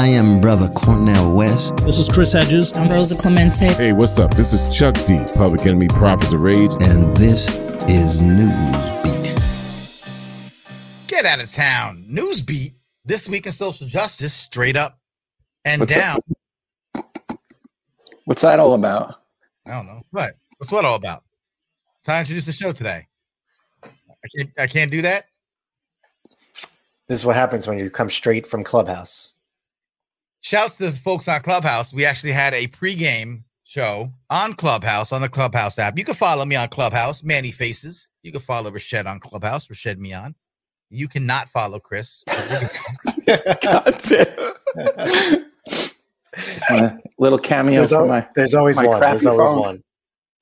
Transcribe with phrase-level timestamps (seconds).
[0.00, 1.76] I am Brother Cornel West.
[1.84, 2.72] This is Chris Hedges.
[2.72, 3.66] I'm Rosa Clemente.
[3.74, 4.34] Hey, what's up?
[4.34, 6.70] This is Chuck D, Public Enemy Prophets of Rage.
[6.80, 7.46] And this
[7.86, 9.36] is Newsbeat.
[11.06, 12.06] Get out of town.
[12.10, 12.72] Newsbeat.
[13.04, 14.98] This week in social justice, straight up
[15.66, 16.20] and What's down.
[18.24, 19.16] What's that all about?
[19.66, 20.00] I don't know.
[20.12, 20.32] What?
[20.56, 21.24] What's what all about?
[22.06, 23.06] Time to introduce the show today.
[23.84, 25.26] I can't I can't do that.
[27.06, 29.34] This is what happens when you come straight from Clubhouse.
[30.40, 31.92] Shouts to the folks on Clubhouse.
[31.92, 35.98] We actually had a pregame show on Clubhouse on the Clubhouse app.
[35.98, 38.08] You can follow me on Clubhouse, Manny Faces.
[38.22, 40.34] You can follow Rashed on Clubhouse, Rashed Mian.
[40.88, 42.24] You cannot follow Chris.
[43.62, 45.44] God damn.
[46.70, 48.28] A little cameo There's, for al- my.
[48.34, 49.00] there's always my one.
[49.00, 49.60] There's always phone.
[49.60, 49.82] one.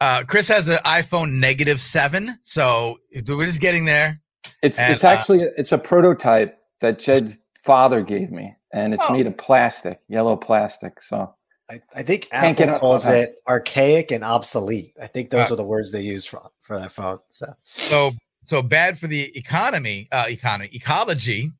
[0.00, 4.20] Uh, Chris has an iPhone negative seven, so we're just getting there.
[4.62, 9.04] It's And, it's uh, actually it's a prototype that Jed's father gave me, and it's
[9.08, 9.12] Oh.
[9.12, 11.02] made of plastic, yellow plastic.
[11.02, 11.34] So
[11.70, 13.24] I, I think Can't get Apple on calls Clubhouse.
[13.24, 14.94] it archaic and obsolete.
[15.00, 17.19] I think those Uh, are the words they use for, for that phone.
[17.30, 17.46] So
[17.77, 18.12] So
[18.46, 21.52] so bad for the economy, uh, economy, ecology,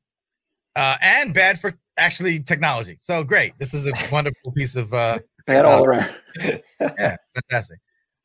[0.75, 2.97] uh, and bad for actually technology.
[2.99, 3.53] So great.
[3.59, 6.09] This is a wonderful piece of uh, bad all around.
[6.79, 7.79] yeah, fantastic.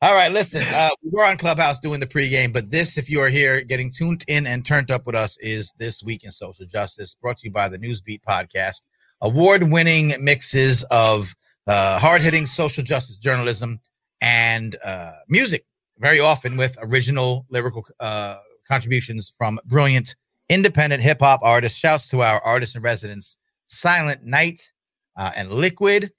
[0.05, 3.27] All right, listen, uh, we're on Clubhouse doing the pregame, but this, if you are
[3.27, 7.15] here getting tuned in and turned up with us, is This Week in Social Justice,
[7.19, 8.83] brought to you by the Newsbeat Podcast.
[9.21, 13.79] Award winning mixes of uh, hard hitting social justice journalism
[14.21, 15.65] and uh, music,
[15.97, 20.15] very often with original lyrical uh, contributions from brilliant
[20.49, 21.79] independent hip hop artists.
[21.79, 24.71] Shouts to our artists in residence, Silent Night
[25.17, 26.11] uh, and Liquid.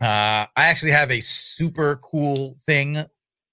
[0.00, 2.98] Uh, I actually have a super cool thing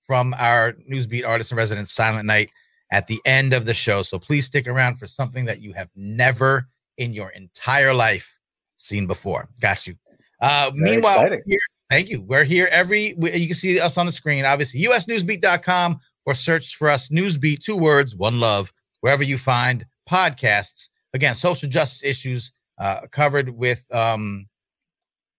[0.05, 2.49] from our Newsbeat artist in residence, Silent Night,
[2.91, 4.03] at the end of the show.
[4.03, 8.33] So please stick around for something that you have never in your entire life
[8.77, 9.47] seen before.
[9.61, 9.95] Got you.
[10.41, 12.21] Uh, Very meanwhile, here, thank you.
[12.21, 13.13] We're here every.
[13.17, 14.81] we- You can see us on the screen, obviously.
[14.81, 20.89] USNewsbeat.com or search for us Newsbeat, two words, one love, wherever you find podcasts.
[21.13, 24.47] Again, social justice issues uh, covered with um,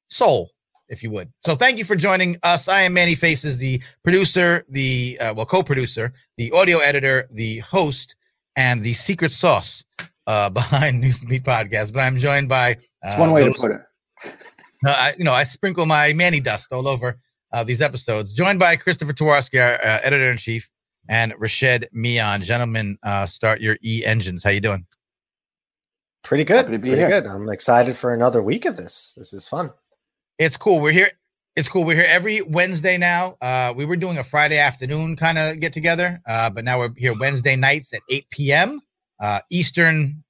[0.08, 0.50] soul,
[0.92, 1.32] if you would.
[1.44, 2.69] So thank you for joining us.
[2.69, 8.14] I am Manny Faces, the producer, the uh, well co-producer, the audio editor, the host,
[8.54, 9.82] and the secret sauce
[10.28, 11.92] uh, behind Newsbeat Podcast.
[11.92, 13.81] But I'm joined by uh, It's one way to put it.
[14.86, 17.19] uh, I, you know, I sprinkle my Manny dust all over
[17.52, 18.32] uh, these episodes.
[18.32, 20.70] Joined by Christopher Twarowski, our uh, editor in chief,
[21.08, 22.42] and Rashed Mian.
[22.42, 24.44] Gentlemen, uh, start your e engines.
[24.44, 24.86] How you doing?
[26.22, 26.56] pretty good.
[26.56, 27.08] Happy to be Pretty here.
[27.08, 27.26] good.
[27.26, 29.14] I'm excited for another week of this.
[29.16, 29.72] This is fun.
[30.42, 30.80] It's cool.
[30.80, 31.12] We're here.
[31.54, 31.84] It's cool.
[31.84, 33.36] We're here every Wednesday now.
[33.41, 36.92] Uh, we were doing a Friday afternoon kind of get together, uh, but now we're
[36.97, 38.81] here Wednesday nights at 8 p.m.
[39.20, 40.25] Uh, Eastern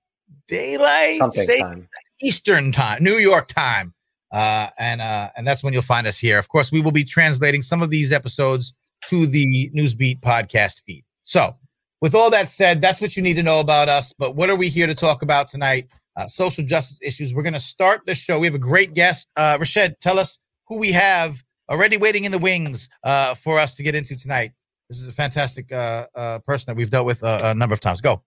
[0.48, 1.88] Daylight Something Sa- time.
[2.20, 3.94] Eastern time, New York time.
[4.32, 6.38] Uh, and uh, and that's when you'll find us here.
[6.38, 8.74] Of course, we will be translating some of these episodes
[9.08, 11.04] to the Newsbeat podcast feed.
[11.22, 11.54] So,
[12.02, 14.12] with all that said, that's what you need to know about us.
[14.12, 15.88] But what are we here to talk about tonight?
[16.16, 17.32] Uh, social justice issues.
[17.32, 18.38] We're going to start the show.
[18.38, 19.28] We have a great guest.
[19.36, 23.76] Uh, Rashed, tell us who we have already waiting in the wings uh, for us
[23.76, 24.52] to get into tonight.
[24.90, 27.80] This is a fantastic uh, uh, person that we've dealt with uh, a number of
[27.80, 28.02] times.
[28.02, 28.22] Go.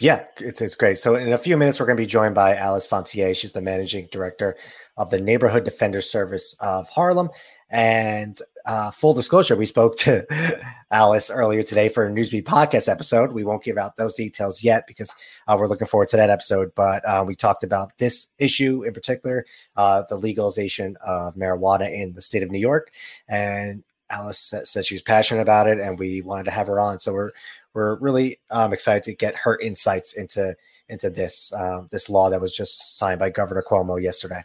[0.00, 0.98] Yeah, it's it's great.
[0.98, 3.34] So in a few minutes, we're going to be joined by Alice Fontier.
[3.34, 4.56] She's the managing director
[4.96, 7.30] of the Neighborhood Defender Service of Harlem.
[7.70, 10.26] And uh, full disclosure, we spoke to
[10.90, 13.32] Alice earlier today for a Newsbeat podcast episode.
[13.32, 15.14] We won't give out those details yet because
[15.46, 16.72] uh, we're looking forward to that episode.
[16.74, 19.44] But uh, we talked about this issue in particular,
[19.76, 22.90] uh, the legalization of marijuana in the state of New York.
[23.28, 26.98] And Alice said, she was passionate about it, and we wanted to have her on.
[26.98, 27.32] So we're
[27.74, 30.56] we're really um, excited to get her insights into
[30.88, 34.44] into this uh, this law that was just signed by Governor Cuomo yesterday.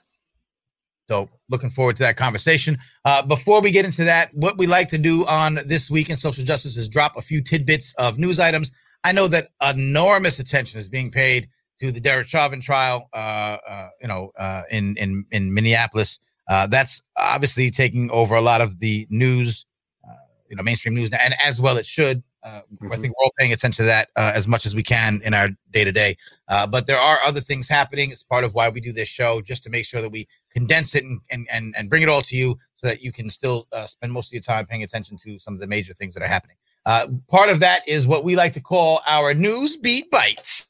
[1.13, 2.75] So looking forward to that conversation.
[3.05, 6.15] Uh, before we get into that, what we like to do on this week in
[6.15, 8.71] social justice is drop a few tidbits of news items.
[9.03, 11.49] I know that enormous attention is being paid
[11.81, 13.09] to the Derek Chauvin trial.
[13.13, 16.17] Uh, uh, you know, uh, in in in Minneapolis,
[16.49, 19.67] uh, that's obviously taking over a lot of the news.
[20.03, 20.15] Uh,
[20.49, 22.23] you know, mainstream news, and as well it should.
[22.41, 22.61] Uh,
[22.91, 25.33] I think we're all paying attention to that uh, as much as we can in
[25.33, 26.17] our day to day.
[26.49, 28.11] But there are other things happening.
[28.11, 30.95] It's part of why we do this show, just to make sure that we condense
[30.95, 33.67] it and and and, and bring it all to you so that you can still
[33.71, 36.23] uh, spend most of your time paying attention to some of the major things that
[36.23, 36.57] are happening.
[36.85, 40.69] Uh, part of that is what we like to call our news beat bites.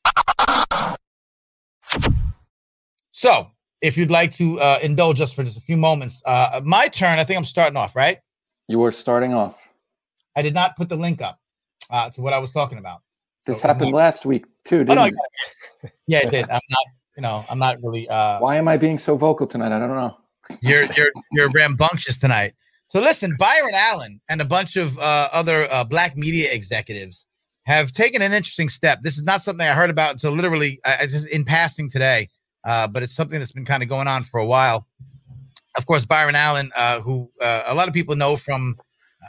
[3.12, 3.47] So,
[3.81, 7.19] if you'd like to uh, indulge us for just a few moments, uh, my turn.
[7.19, 8.19] I think I'm starting off, right?
[8.68, 9.59] You were starting off.
[10.35, 11.39] I did not put the link up
[11.89, 13.01] uh, to what I was talking about.
[13.45, 15.13] This Oh, happened last week too, Oh, didn't no, it?
[15.83, 15.91] it.
[16.07, 16.50] yeah, it did.
[16.50, 16.85] I'm not.
[17.15, 18.07] You know, I'm not really.
[18.07, 19.71] Uh, Why am I being so vocal tonight?
[19.71, 20.18] I don't know.
[20.62, 22.54] You're you're you're rambunctious tonight.
[22.88, 27.25] So listen, Byron Allen and a bunch of uh, other uh, black media executives
[27.65, 29.01] have taken an interesting step.
[29.01, 32.27] This is not something I heard about until literally I, I just in passing today,
[32.65, 34.86] uh, but it's something that's been kind of going on for a while.
[35.77, 38.75] Of course, Byron Allen, uh, who uh, a lot of people know from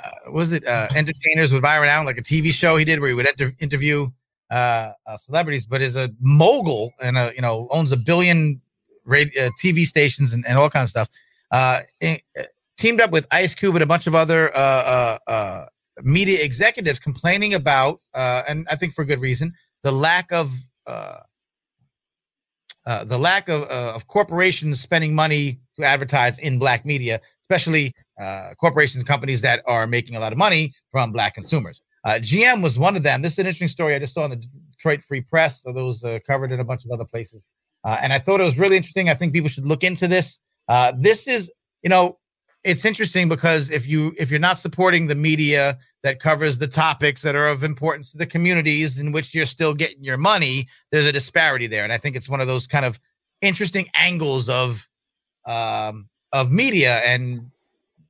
[0.05, 3.09] uh, was it uh, Entertainers with Byron Allen, like a TV show he did where
[3.09, 4.09] he would enter, interview
[4.51, 8.61] uh, uh, celebrities, but is a mogul and a you know owns a billion
[9.05, 11.09] radio, uh, TV stations and, and all kinds of stuff.
[11.51, 12.19] Uh, in,
[12.77, 15.67] teamed up with Ice Cube and a bunch of other uh, uh, uh,
[16.03, 19.53] media executives complaining about, uh, and I think for good reason,
[19.83, 20.53] the lack of
[20.87, 21.19] uh,
[22.87, 28.51] uh, the lack of, of corporations spending money to advertise in black media, especially uh,
[28.61, 31.83] corporations companies that are making a lot of money from black consumers.
[32.05, 33.23] Uh, GM was one of them.
[33.23, 35.63] This is an interesting story I just saw in the Detroit Free Press.
[35.63, 37.47] So those uh, covered in a bunch of other places.
[37.85, 39.09] Uh, and I thought it was really interesting.
[39.09, 40.39] I think people should look into this.
[40.69, 41.51] Uh, this is,
[41.83, 42.19] you know,
[42.63, 47.21] it's interesting because if you if you're not supporting the media that covers the topics
[47.21, 51.07] that are of importance to the communities in which you're still getting your money, there's
[51.07, 51.85] a disparity there.
[51.85, 52.99] And I think it's one of those kind of
[53.43, 54.89] interesting angles of
[55.45, 57.51] um, of media and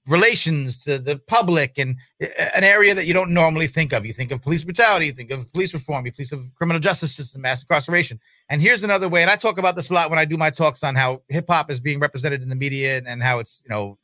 [0.06, 4.05] relations to the public and uh, an area that you don't normally think of.
[4.05, 7.15] You think of police brutality, you think of police reform, you think of criminal justice
[7.15, 8.21] system, mass incarceration.
[8.51, 10.51] And here's another way, and I talk about this a lot when I do my
[10.51, 13.62] talks on how hip hop is being represented in the media and, and how it's,
[13.65, 13.99] you know,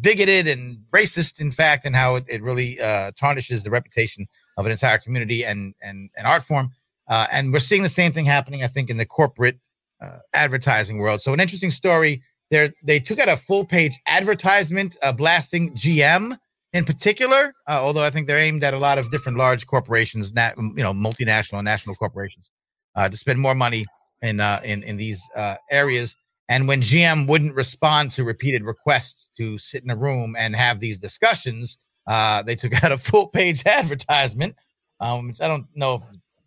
[0.00, 4.26] bigoted and racist, in fact, and how it, it really uh, tarnishes the reputation
[4.56, 6.70] of an entire community and and, and art form.
[7.08, 9.58] Uh, and we're seeing the same thing happening, I think, in the corporate
[10.00, 11.22] uh, advertising world.
[11.22, 12.22] So an interesting story.
[12.50, 16.38] There, they took out a full page advertisement uh, blasting GM
[16.72, 20.32] in particular, uh, although I think they're aimed at a lot of different large corporations,
[20.34, 22.50] nat- you know, multinational and national corporations,
[22.94, 23.86] uh, to spend more money
[24.22, 26.16] in uh, in in these uh, areas.
[26.50, 30.80] And when GM wouldn't respond to repeated requests to sit in a room and have
[30.80, 34.54] these discussions, uh, they took out a full page advertisement.
[35.00, 36.02] Um, I don't know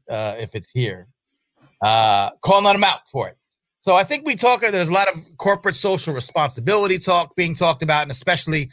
[0.07, 1.07] if, if it's here,
[1.81, 3.37] calling them out for it.
[3.81, 4.61] So I think we talk.
[4.61, 8.69] There's a lot of corporate social responsibility talk being talked about, and especially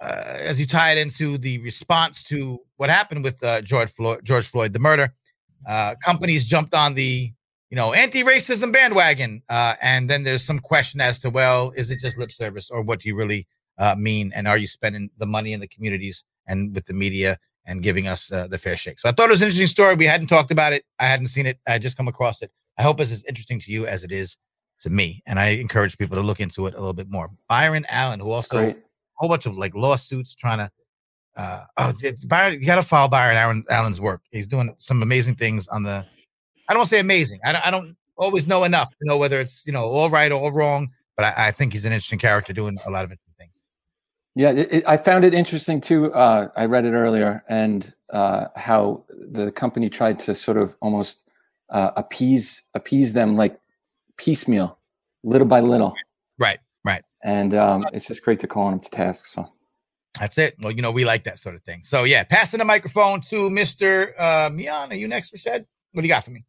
[0.00, 4.20] uh, as you tie it into the response to what happened with uh, George Floyd,
[4.24, 5.12] George Floyd, the murder.
[5.66, 7.32] Uh, companies jumped on the
[7.70, 11.98] you know anti-racism bandwagon, uh, and then there's some question as to well, is it
[11.98, 13.44] just lip service, or what do you really
[13.78, 17.38] uh, mean, and are you spending the money in the communities and with the media
[17.66, 19.00] and giving us uh, the fair shake?
[19.00, 19.96] So I thought it was an interesting story.
[19.96, 20.84] We hadn't talked about it.
[21.00, 21.58] I hadn't seen it.
[21.66, 22.52] I just come across it.
[22.78, 24.36] I hope it's as interesting to you as it is
[24.82, 27.30] to me, and I encourage people to look into it a little bit more.
[27.48, 28.76] Byron Allen, who also Great.
[28.76, 28.80] a
[29.16, 30.70] whole bunch of like lawsuits trying to.
[31.36, 34.22] Uh, oh, it's Byron, you got to follow Byron Allen, Allen's work.
[34.30, 36.06] He's doing some amazing things on the.
[36.68, 37.40] I don't say amazing.
[37.44, 40.30] I don't, I don't always know enough to know whether it's you know all right
[40.30, 43.10] or all wrong, but I, I think he's an interesting character doing a lot of
[43.10, 43.52] interesting things.
[44.36, 46.12] Yeah, it, it, I found it interesting too.
[46.12, 51.27] Uh, I read it earlier, and uh, how the company tried to sort of almost
[51.70, 53.58] uh, appease appease them like
[54.16, 54.78] piecemeal,
[55.22, 55.94] little by little,
[56.38, 57.02] Right, right.
[57.22, 59.26] and um, it's just great to call on them to task.
[59.26, 59.50] So
[60.20, 60.56] That's it.
[60.60, 61.82] Well, you know we like that sort of thing.
[61.82, 64.90] So yeah, passing the microphone to Mister uh, Mian.
[64.90, 65.64] Are you next, Rashad?
[65.92, 66.44] What do you got for me?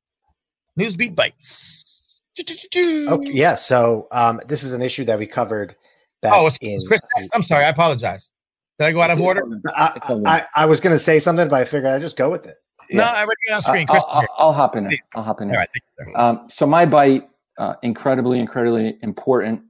[0.79, 2.21] Newsbeat bites.
[2.39, 3.53] Okay, yeah.
[3.53, 5.75] So um, this is an issue that we covered
[6.21, 6.71] back Oh, it's, in.
[6.71, 7.29] it's Chris next.
[7.33, 7.65] I'm sorry.
[7.65, 8.31] I apologize.
[8.77, 9.43] Did I go out of order?
[9.75, 12.45] I, I, I was going to say something, but I figured I'd just go with
[12.45, 12.55] it.
[12.91, 13.85] No, I already got on screen.
[13.89, 14.87] I'll, Chris, I'll, I'll hop in.
[14.87, 15.01] Please.
[15.15, 15.49] I'll hop in.
[15.49, 15.69] all right.
[15.73, 16.19] Thank you, sir.
[16.19, 19.61] Um, so my bite, uh, incredibly, incredibly important.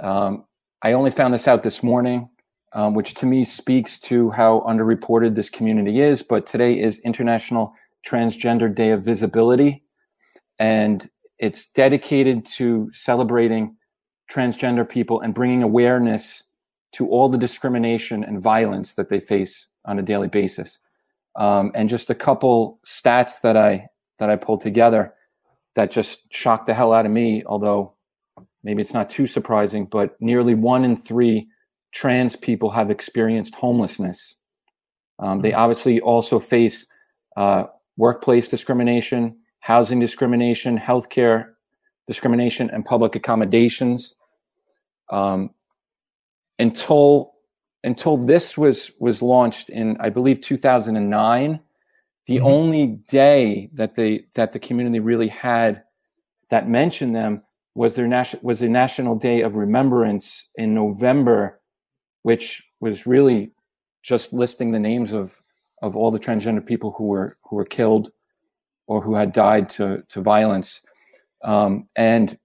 [0.00, 0.44] Um,
[0.82, 2.28] I only found this out this morning,
[2.72, 6.22] um, which to me speaks to how underreported this community is.
[6.22, 7.74] But today is International
[8.06, 9.84] Transgender Day of Visibility,
[10.58, 13.76] and it's dedicated to celebrating
[14.30, 16.42] transgender people and bringing awareness
[16.92, 20.78] to all the discrimination and violence that they face on a daily basis.
[21.36, 23.86] Um, and just a couple stats that I
[24.18, 25.14] that I pulled together
[25.74, 27.42] that just shocked the hell out of me.
[27.44, 27.94] Although
[28.62, 31.48] maybe it's not too surprising, but nearly one in three
[31.92, 34.34] trans people have experienced homelessness.
[35.18, 36.86] Um, they obviously also face
[37.36, 37.64] uh,
[37.96, 41.50] workplace discrimination, housing discrimination, healthcare
[42.06, 44.14] discrimination, and public accommodations.
[45.10, 45.50] Um,
[46.58, 47.32] until
[47.84, 51.60] until this was was launched in, I believe, 2009
[52.26, 52.44] the Mhm.
[52.44, 55.82] only day that they that the community really had
[56.50, 57.42] that mentioned them
[57.74, 61.60] was their national was the national day of remembrance in november
[62.22, 63.52] which was really
[64.02, 65.42] just listing the names of
[65.82, 68.12] of all the transgender people who were who were killed
[68.86, 70.82] or who had died to to violence
[71.44, 72.38] Um, and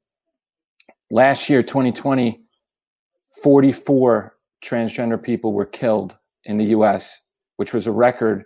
[1.12, 2.42] last year, 2020,
[3.44, 7.20] 44 transgender people were killed in the US,
[7.58, 8.46] which was a record.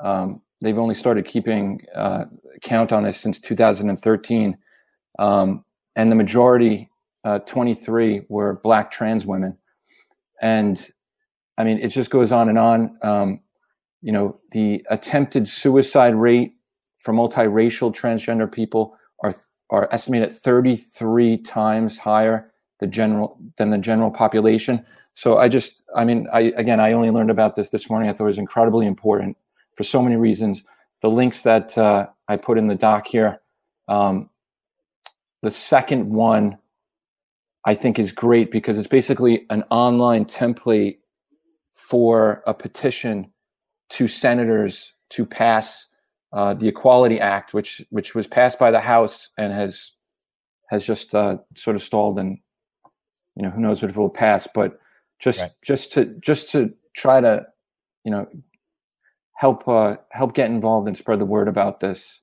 [0.00, 2.24] Um, they've only started keeping uh,
[2.62, 4.56] count on this since 2013.
[5.18, 5.64] Um,
[5.96, 6.88] and the majority,
[7.24, 9.56] uh, 23, were black trans women.
[10.40, 10.90] And
[11.58, 12.98] I mean, it just goes on and on.
[13.02, 13.40] Um,
[14.02, 16.54] you know, the attempted suicide rate
[16.98, 19.34] for multiracial transgender people are
[19.70, 24.84] are estimated at 33 times higher the general than the general population.
[25.14, 28.08] So I just, I mean, I again, I only learned about this this morning.
[28.08, 29.36] I thought it was incredibly important
[29.76, 30.64] for so many reasons.
[31.02, 33.40] The links that uh, I put in the doc here,
[33.88, 34.30] um,
[35.42, 36.58] the second one,
[37.64, 40.98] I think is great because it's basically an online template
[41.72, 43.32] for a petition
[43.90, 45.86] to senators to pass
[46.32, 49.92] uh, the Equality Act, which which was passed by the House and has
[50.70, 52.38] has just uh, sort of stalled, and
[53.36, 54.48] you know who knows if it will pass.
[54.52, 54.78] But
[55.18, 55.50] just right.
[55.62, 57.46] just to just to try to
[58.04, 58.26] you know
[59.34, 62.20] help uh, help get involved and spread the word about this.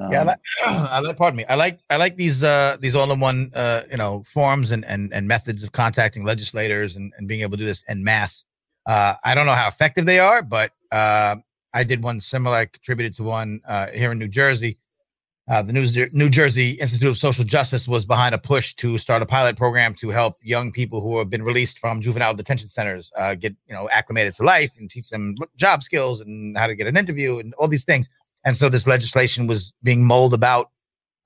[0.00, 1.16] Um, yeah, I like, I like.
[1.16, 1.44] Pardon me.
[1.46, 1.80] I like.
[1.90, 2.44] I like these.
[2.44, 3.50] Uh, these all-in-one.
[3.54, 7.56] Uh, you know, forms and and and methods of contacting legislators and and being able
[7.56, 8.44] to do this en masse.
[8.86, 11.36] Uh, I don't know how effective they are, but uh,
[11.74, 12.56] I did one similar.
[12.56, 14.78] I contributed to one uh, here in New Jersey.
[15.48, 19.22] Uh, the New, New Jersey Institute of Social Justice was behind a push to start
[19.22, 23.12] a pilot program to help young people who have been released from juvenile detention centers
[23.16, 26.74] uh, get you know acclimated to life and teach them job skills and how to
[26.74, 28.08] get an interview and all these things.
[28.44, 30.70] And so this legislation was being mulled about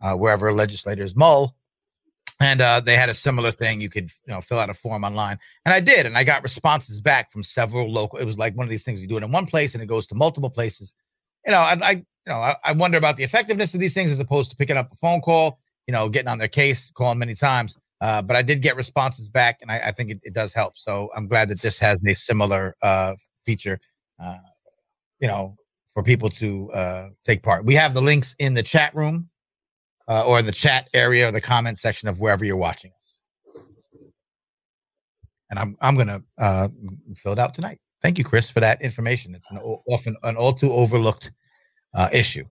[0.02, 1.56] uh, wherever legislators mull
[2.40, 3.80] and uh, they had a similar thing.
[3.80, 6.42] You could, you know, fill out a form online, and I did, and I got
[6.42, 8.18] responses back from several local.
[8.18, 9.86] It was like one of these things you do it in one place and it
[9.86, 10.94] goes to multiple places.
[11.46, 14.10] You know, I, I you know, I, I, wonder about the effectiveness of these things
[14.10, 17.18] as opposed to picking up a phone call, you know, getting on their case, calling
[17.18, 17.76] many times.
[18.00, 20.74] Uh, but I did get responses back, and I, I think it, it, does help.
[20.76, 23.78] So I'm glad that this has a similar uh, feature,
[24.22, 24.38] uh,
[25.18, 25.56] you know,
[25.92, 27.64] for people to uh, take part.
[27.64, 29.28] We have the links in the chat room
[30.08, 33.64] uh, or the chat area or the comment section of wherever you're watching us.
[35.50, 36.68] And I'm I'm gonna uh,
[37.16, 37.80] fill it out tonight.
[38.02, 39.34] Thank you, Chris, for that information.
[39.34, 41.32] It's an often an all too overlooked
[41.94, 42.44] uh, issue.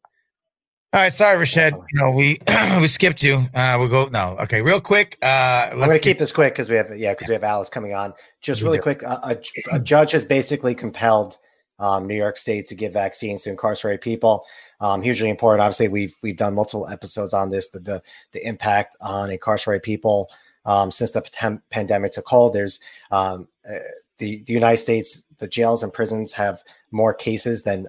[0.91, 1.73] All right, sorry, Rashad.
[1.73, 2.39] You know we
[2.81, 3.45] we skipped you.
[3.53, 4.35] Uh, we'll go no.
[4.39, 5.19] Okay, real quick.
[5.21, 7.93] Uh, I'm gonna keep this quick because we have yeah because we have Alice coming
[7.93, 8.13] on.
[8.41, 9.39] Just really quick, a,
[9.71, 11.37] a judge has basically compelled
[11.79, 14.45] um, New York State to give vaccines to incarcerated people.
[14.81, 15.61] Um, hugely important.
[15.61, 17.67] Obviously, we've we've done multiple episodes on this.
[17.67, 20.29] The the, the impact on incarcerated people
[20.65, 22.53] um, since the p- pandemic took hold.
[22.53, 22.79] There's
[23.11, 23.79] um, uh,
[24.17, 25.23] the the United States.
[25.37, 27.87] The jails and prisons have more cases than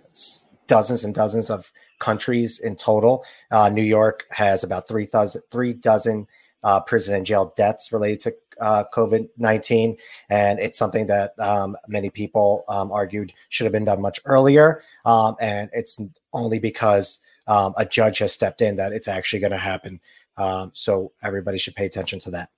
[0.71, 3.25] dozens and dozens of countries in total.
[3.51, 6.29] Uh, New York has about three thousand three dozen
[6.63, 9.97] uh, prison and jail deaths related to uh, COVID 19.
[10.29, 14.83] And it's something that um, many people um, argued should have been done much earlier.
[15.05, 16.01] Um, and it's
[16.33, 20.01] only because um, a judge has stepped in that it's actually going to happen.
[20.37, 22.51] Um, so everybody should pay attention to that.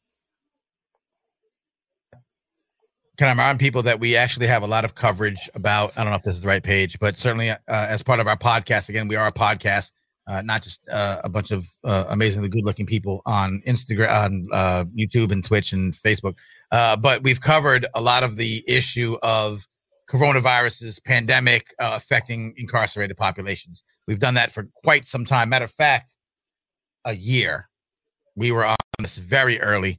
[3.22, 5.92] Can I remind people that we actually have a lot of coverage about?
[5.96, 8.26] I don't know if this is the right page, but certainly uh, as part of
[8.26, 9.92] our podcast, again, we are a podcast
[10.26, 14.84] uh, not just uh, a bunch of uh, amazingly good-looking people on Instagram, on uh,
[14.86, 16.34] YouTube, and Twitch and Facebook,
[16.72, 19.68] uh, but we've covered a lot of the issue of
[20.10, 23.84] coronaviruses, pandemic affecting incarcerated populations.
[24.08, 25.48] We've done that for quite some time.
[25.48, 26.16] Matter of fact,
[27.04, 27.68] a year.
[28.34, 29.98] We were on this very early.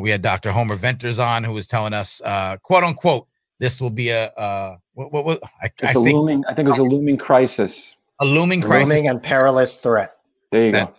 [0.00, 0.52] we had Dr.
[0.52, 2.20] Homer Venters on, who was telling us,
[2.62, 3.26] "quote unquote,"
[3.58, 6.44] this will be a uh, what, what, what I, I, think, looming.
[6.48, 8.88] I think it was a looming crisis a looming crisis.
[8.88, 10.16] Looming and perilous threat.
[10.50, 10.94] There you go.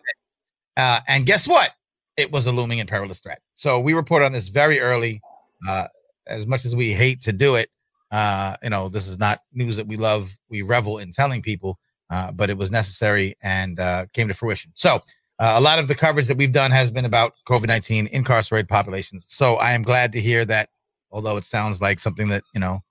[0.75, 1.71] Uh, and guess what?
[2.17, 3.41] It was a looming and perilous threat.
[3.55, 5.21] So we reported on this very early.
[5.67, 5.87] Uh,
[6.27, 7.69] as much as we hate to do it,
[8.11, 10.29] uh, you know, this is not news that we love.
[10.49, 14.71] We revel in telling people, uh, but it was necessary and uh, came to fruition.
[14.75, 15.01] So
[15.39, 18.69] uh, a lot of the coverage that we've done has been about COVID 19 incarcerated
[18.69, 19.25] populations.
[19.27, 20.69] So I am glad to hear that,
[21.11, 22.81] although it sounds like something that, you know,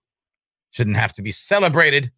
[0.71, 2.11] shouldn't have to be celebrated,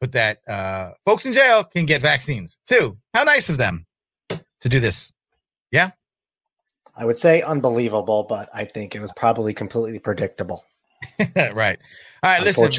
[0.00, 2.96] but that uh, folks in jail can get vaccines too.
[3.14, 3.86] How nice of them
[4.28, 5.12] to do this.
[5.70, 5.90] Yeah.
[6.96, 10.64] I would say unbelievable, but I think it was probably completely predictable.
[11.36, 11.78] right.
[12.22, 12.42] All right.
[12.42, 12.70] Listen,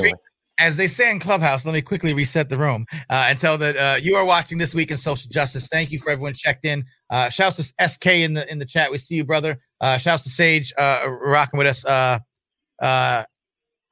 [0.59, 3.77] as they say in Clubhouse, let me quickly reset the room uh, and tell that
[3.77, 5.67] uh, you are watching this week in social justice.
[5.69, 6.83] Thank you for everyone checked in.
[7.11, 8.91] Uh, shouts to SK in the in the chat.
[8.91, 9.57] We see you, brother.
[9.81, 11.85] Uh, shouts to Sage uh, rocking with us.
[11.85, 12.19] Uh,
[12.81, 13.23] uh,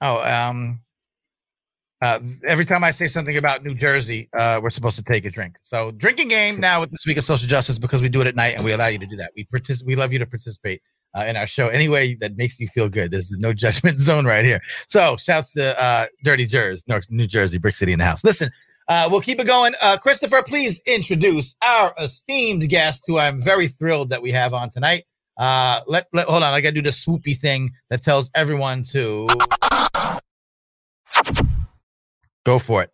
[0.01, 0.79] oh, um,
[2.01, 5.31] Uh, every time I say something about New Jersey, uh, we're supposed to take a
[5.31, 5.57] drink.
[5.63, 8.37] So drinking game now with this week of social justice because we do it at
[8.37, 9.33] night and we allow you to do that.
[9.37, 10.81] We partic- we love you to participate
[11.15, 13.11] uh, in our show any way that makes you feel good.
[13.11, 14.61] There's no judgment zone right here.
[14.87, 18.23] So shouts to uh, Dirty Jers, New Jersey, Brick City in the house.
[18.23, 18.51] Listen,
[18.87, 19.73] uh, we'll keep it going.
[19.81, 24.69] Uh, Christopher, please introduce our esteemed guest, who I'm very thrilled that we have on
[24.69, 25.05] tonight.
[25.37, 28.83] Uh, let, let hold on, I got to do the swoopy thing that tells everyone
[28.83, 29.27] to
[32.45, 32.91] go for it.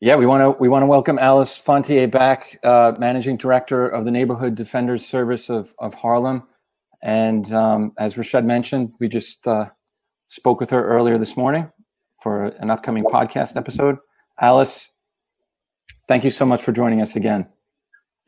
[0.00, 4.04] Yeah, we want to we want to welcome Alice Fontier back, uh, managing director of
[4.04, 6.42] the Neighborhood Defenders Service of of Harlem.
[7.04, 9.66] And um, as Rashad mentioned, we just uh,
[10.28, 11.70] spoke with her earlier this morning
[12.22, 13.98] for an upcoming podcast episode.
[14.40, 14.90] Alice,
[16.08, 17.46] thank you so much for joining us again.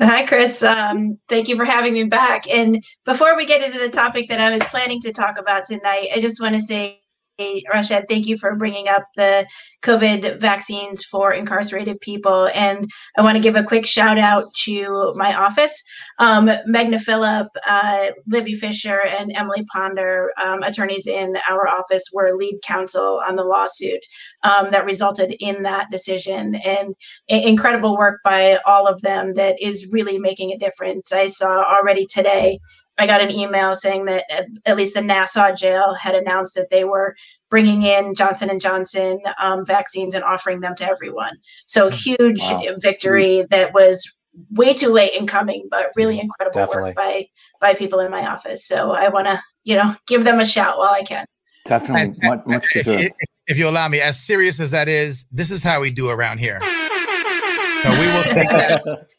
[0.02, 0.62] Hi, Chris.
[0.62, 2.46] Um, thank you for having me back.
[2.50, 6.08] And before we get into the topic that I was planning to talk about tonight,
[6.14, 7.00] I just want to say
[7.38, 9.46] Rashad, thank you for bringing up the
[9.82, 12.48] COVID vaccines for incarcerated people.
[12.54, 12.88] And
[13.18, 15.82] I want to give a quick shout out to my office.
[16.18, 22.36] Um, Megna Phillip, uh, Libby Fisher, and Emily Ponder, um, attorneys in our office, were
[22.36, 24.00] lead counsel on the lawsuit
[24.42, 26.54] um, that resulted in that decision.
[26.54, 26.94] And
[27.28, 31.12] incredible work by all of them that is really making a difference.
[31.12, 32.58] I saw already today
[32.98, 36.70] I got an email saying that at, at, least the Nassau jail had announced that
[36.70, 37.14] they were
[37.50, 41.32] bringing in Johnson and Johnson um, vaccines and offering them to everyone.
[41.66, 41.92] So mm.
[41.92, 42.62] huge wow.
[42.80, 44.10] victory that was
[44.52, 46.22] way too late in coming, but really mm.
[46.22, 46.90] incredible Definitely.
[46.90, 47.26] work by
[47.60, 48.66] by people in my office.
[48.66, 51.26] So I want to you know give them a shout while I can.
[51.66, 53.12] Definitely, much, much if,
[53.48, 56.38] if you allow me, as serious as that is, this is how we do around
[56.38, 56.60] here.
[56.60, 59.06] So we will take that.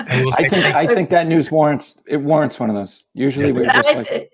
[0.00, 3.04] I think I think that news warrants it warrants one of those.
[3.14, 4.30] Usually yes, we just like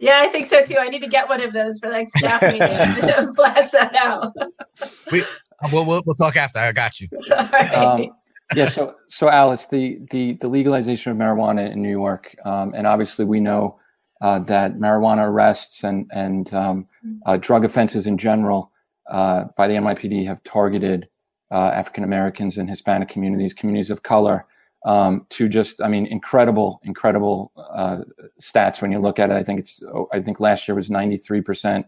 [0.00, 0.76] yeah, I think so too.
[0.78, 4.32] I need to get one of those for the next staff meeting blast that out.
[5.10, 5.24] we
[5.72, 6.58] we'll, we'll, we'll talk after.
[6.58, 7.08] I got you.
[7.74, 8.10] Um,
[8.54, 8.68] yeah.
[8.68, 13.24] So so Alice, the the the legalization of marijuana in New York, um, and obviously
[13.24, 13.78] we know
[14.20, 16.86] uh, that marijuana arrests and and um,
[17.26, 18.72] uh, drug offenses in general
[19.08, 21.08] uh, by the NYPD have targeted
[21.50, 24.46] uh, African Americans and Hispanic communities, communities of color
[24.84, 27.98] um, to just, I mean, incredible, incredible uh,
[28.40, 29.34] stats when you look at it.
[29.34, 31.84] I think it's, oh, I think last year was 93%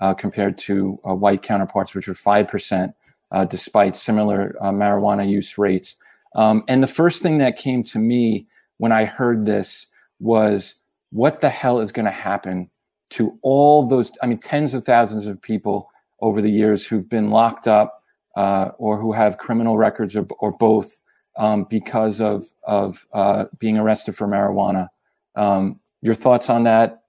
[0.00, 2.94] uh, compared to uh, white counterparts, which were 5%,
[3.32, 5.96] uh, despite similar uh, marijuana use rates.
[6.34, 8.46] Um, and the first thing that came to me
[8.78, 9.86] when I heard this
[10.20, 10.74] was,
[11.10, 12.70] what the hell is going to happen
[13.10, 17.30] to all those, I mean, tens of thousands of people over the years who've been
[17.30, 18.02] locked up
[18.36, 21.00] or who have criminal records or, or both
[21.38, 24.88] um, because of of uh, being arrested for marijuana.
[25.34, 27.02] Um, your thoughts on that?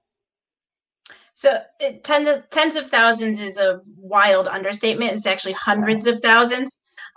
[1.34, 5.14] So it, tens of, tens of thousands is a wild understatement.
[5.14, 6.70] It's actually hundreds of thousands.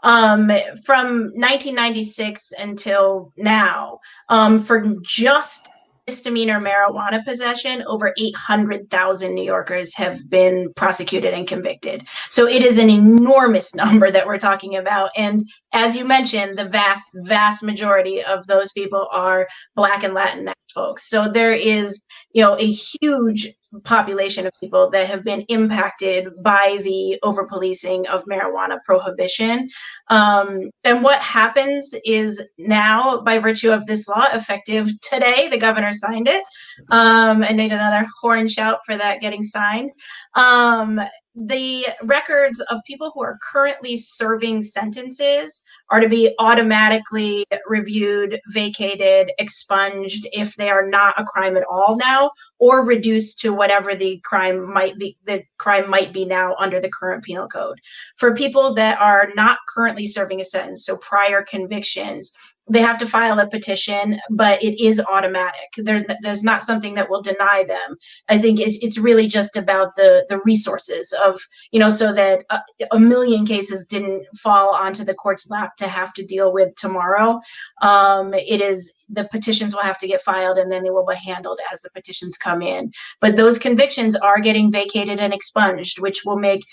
[0.04, 0.50] Um,
[0.84, 5.68] from 1996 until now, um, for just
[6.06, 12.06] misdemeanor marijuana possession, over 800,000 New Yorkers have been prosecuted and convicted.
[12.28, 15.10] So it is an enormous number that we're talking about.
[15.16, 20.52] And as you mentioned, the vast, vast majority of those people are Black and Latinx
[20.74, 21.08] folks.
[21.08, 23.52] So there is, you know, a huge
[23.84, 29.68] population of people that have been impacted by the over policing of marijuana prohibition.
[30.08, 35.92] Um, and what happens is now, by virtue of this law, effective today, the governor
[35.92, 36.42] signed it.
[36.90, 39.90] Um, I need another horn shout for that getting signed.
[40.34, 41.00] Um,
[41.34, 49.32] the records of people who are currently serving sentences are to be automatically reviewed, vacated,
[49.38, 54.20] expunged if they are not a crime at all now, or reduced to whatever the
[54.24, 57.78] crime might be the crime might be now under the current penal code.
[58.16, 62.32] For people that are not currently serving a sentence, so prior convictions,
[62.70, 65.68] they have to file a petition, but it is automatic.
[65.76, 67.96] There's there's not something that will deny them.
[68.28, 71.40] I think it's it's really just about the the resources of
[71.72, 72.60] you know so that a,
[72.92, 77.40] a million cases didn't fall onto the court's lap to have to deal with tomorrow.
[77.82, 81.16] Um, it is the petitions will have to get filed and then they will be
[81.16, 82.90] handled as the petitions come in.
[83.20, 86.64] But those convictions are getting vacated and expunged, which will make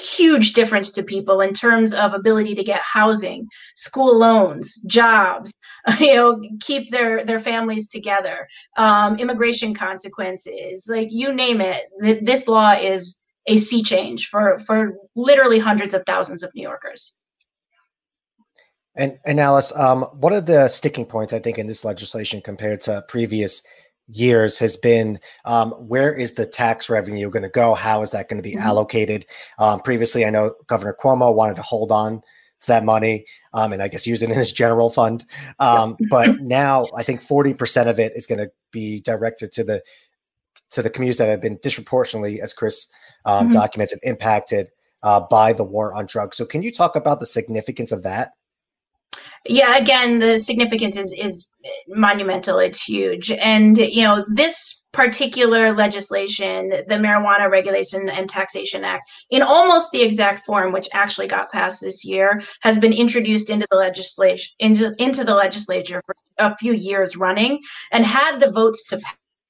[0.00, 5.52] huge difference to people in terms of ability to get housing, school loans, jobs,
[5.98, 11.84] you know, keep their their families together, um, immigration consequences, like you name it.
[12.24, 17.20] This law is a sea change for for literally hundreds of thousands of New Yorkers.
[18.96, 22.80] And and Alice, um, what are the sticking points I think in this legislation compared
[22.82, 23.62] to previous
[24.10, 27.74] years has been um, where is the tax revenue going to go?
[27.74, 28.66] How is that going to be mm-hmm.
[28.66, 29.26] allocated?
[29.58, 32.22] Um, previously, I know Governor Cuomo wanted to hold on
[32.60, 35.24] to that money um, and I guess use it in his general fund.
[35.58, 39.82] Um, but now I think 40% of it is going to be directed to the
[40.70, 42.86] to the communities that have been disproportionately, as Chris
[43.24, 43.54] um, mm-hmm.
[43.54, 44.70] documented, impacted
[45.02, 46.36] uh, by the war on drugs.
[46.36, 48.30] So, can you talk about the significance of that?
[49.46, 51.48] Yeah again the significance is is
[51.88, 52.58] monumental.
[52.58, 53.30] It's huge.
[53.30, 60.02] And you know this particular legislation the marijuana regulation and taxation act in almost the
[60.02, 64.92] exact form which actually got passed this year has been introduced into the legislation into,
[64.98, 67.60] into the legislature for a few years running
[67.92, 69.00] and had the votes to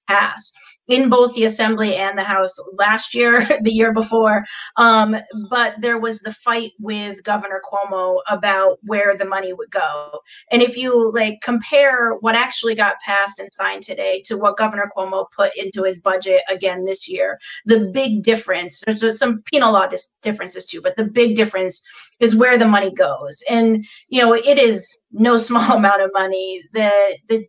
[0.06, 0.52] pass
[0.90, 4.44] in both the assembly and the house last year the year before.
[4.76, 5.16] Um,
[5.48, 10.20] but there was the fight with governor cuomo about where the money would go.
[10.50, 14.90] And if you like compare what actually got passed and signed today to what governor
[14.94, 19.86] cuomo put into his budget again this year the big difference there's some penal law
[19.86, 21.82] dis- differences too but the big difference
[22.20, 23.42] is where the money goes.
[23.50, 26.62] And you know it is no small amount of money.
[26.72, 27.46] The the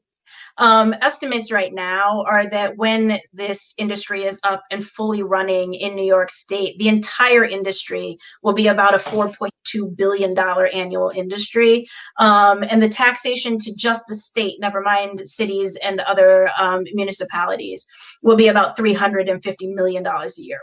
[0.58, 5.96] um, estimates right now are that when this industry is up and fully running in
[5.96, 11.88] New York State, the entire industry will be about a $4.2 billion annual industry.
[12.18, 17.86] Um, and the taxation to just the state, never mind cities and other um, municipalities,
[18.22, 20.62] will be about $350 million a year.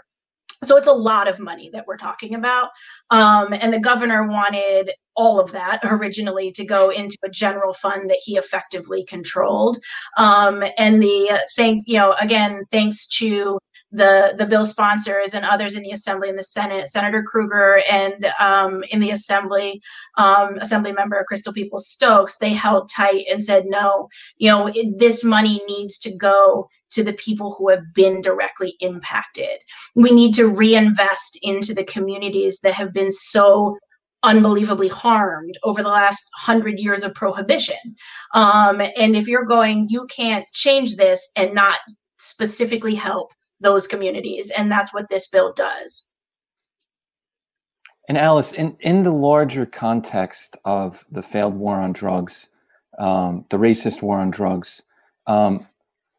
[0.65, 2.71] So it's a lot of money that we're talking about.
[3.11, 8.11] Um, and the governor wanted all of that originally to go into a general fund
[8.11, 9.79] that he effectively controlled.
[10.17, 13.59] Um, and the thank, you know, again, thanks to
[13.91, 18.27] the the bill sponsors and others in the assembly and the senate senator krueger and
[18.39, 19.81] um, in the assembly
[20.17, 24.99] um, assembly member crystal peoples stokes they held tight and said no you know it,
[24.99, 29.59] this money needs to go to the people who have been directly impacted
[29.95, 33.77] we need to reinvest into the communities that have been so
[34.25, 37.77] unbelievably harmed over the last hundred years of prohibition.
[38.35, 41.79] Um, and if you're going, you can't change this and not
[42.19, 44.51] specifically help those communities.
[44.57, 46.07] And that's what this bill does.
[48.09, 52.49] And Alice, in, in the larger context of the failed war on drugs,
[52.99, 54.81] um, the racist war on drugs,
[55.27, 55.67] um,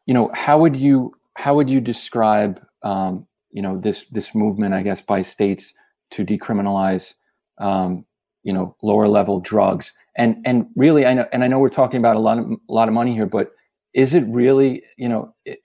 [0.06, 4.72] you know, how would you how would you describe um, you know this this movement,
[4.72, 5.74] I guess, by states
[6.12, 7.14] to decriminalize
[7.58, 8.04] um,
[8.44, 9.92] you know lower level drugs?
[10.16, 12.72] And and really, I know, and I know we're talking about a lot of a
[12.72, 13.50] lot of money here, but
[13.94, 15.34] is it really you know?
[15.44, 15.60] It,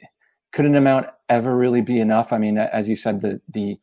[0.56, 2.34] could an amount ever really be enough?
[2.34, 3.80] I mean, as you said, the the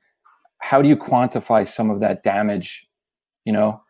[0.59, 2.87] how do you quantify some of that damage?
[3.45, 3.83] You know,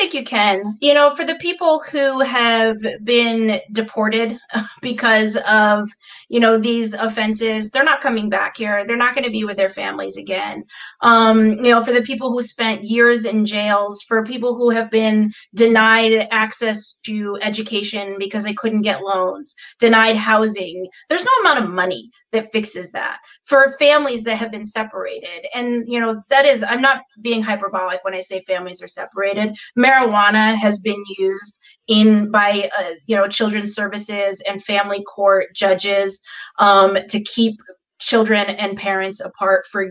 [0.00, 0.78] think you can.
[0.80, 4.40] You know, for the people who have been deported
[4.82, 5.90] because of,
[6.28, 8.84] you know, these offenses, they're not coming back here.
[8.84, 10.64] They're not going to be with their families again.
[11.02, 14.90] Um, you know, for the people who spent years in jails, for people who have
[14.90, 21.64] been denied access to education because they couldn't get loans, denied housing, there's no amount
[21.64, 23.18] of money that fixes that.
[23.44, 28.02] For families that have been separated, and, you know, that is, I'm not being hyperbolic
[28.04, 33.28] when I say families are separated Marijuana has been used in by uh, you know
[33.28, 36.22] children's services and family court judges
[36.58, 37.60] um, to keep
[37.98, 39.88] children and parents apart for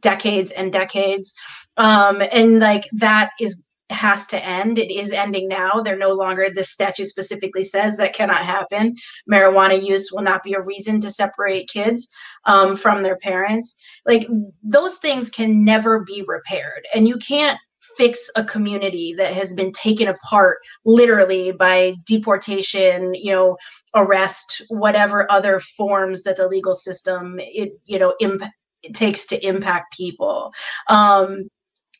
[0.00, 1.34] decades and decades
[1.76, 4.78] um, and like that is has to end.
[4.78, 5.80] It is ending now.
[5.82, 8.96] They're no longer the statute specifically says that cannot happen.
[9.30, 12.08] Marijuana use will not be a reason to separate kids
[12.44, 13.76] um, from their parents.
[14.06, 14.26] Like
[14.62, 17.58] those things can never be repaired and you can't
[17.96, 23.56] fix a community that has been taken apart literally by deportation you know
[23.94, 28.42] arrest whatever other forms that the legal system it you know imp-
[28.82, 30.52] it takes to impact people.
[30.88, 31.48] Um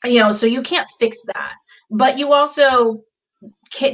[0.04, 1.54] you know so you can't fix that
[1.90, 3.02] but you also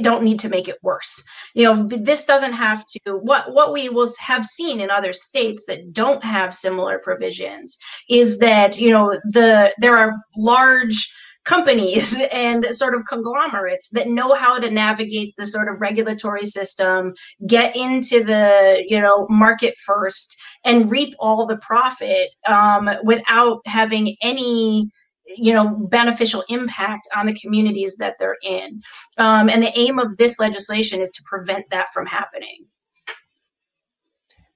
[0.01, 1.23] don't need to make it worse.
[1.53, 5.65] You know this doesn't have to what what we will have seen in other states
[5.67, 7.77] that don't have similar provisions
[8.09, 11.09] is that you know the there are large
[11.45, 17.13] companies and sort of conglomerates that know how to navigate the sort of regulatory system
[17.47, 24.15] get into the you know market first and reap all the profit um, without having
[24.21, 24.91] any
[25.35, 28.81] you know beneficial impact on the communities that they're in.
[29.17, 32.65] Um, and the aim of this legislation is to prevent that from happening.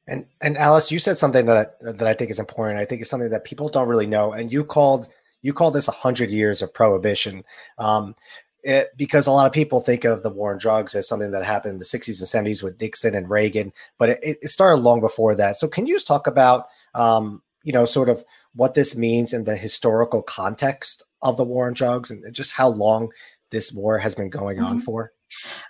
[0.07, 2.79] And and alice you said something that I, that i think is important.
[2.79, 4.34] I think is something that people don't really know.
[4.34, 5.07] And you called
[5.41, 7.43] you call this 100 years of prohibition.
[7.77, 8.15] Um,
[8.63, 11.43] it, because a lot of people think of the war on drugs as something that
[11.43, 15.01] happened in the 60s and 70s with Nixon and Reagan, but it, it started long
[15.01, 15.57] before that.
[15.57, 19.43] So, can you just talk about, um, you know, sort of what this means in
[19.43, 23.09] the historical context of the war on drugs and just how long
[23.51, 24.65] this war has been going mm-hmm.
[24.65, 25.13] on for?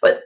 [0.01, 0.21] But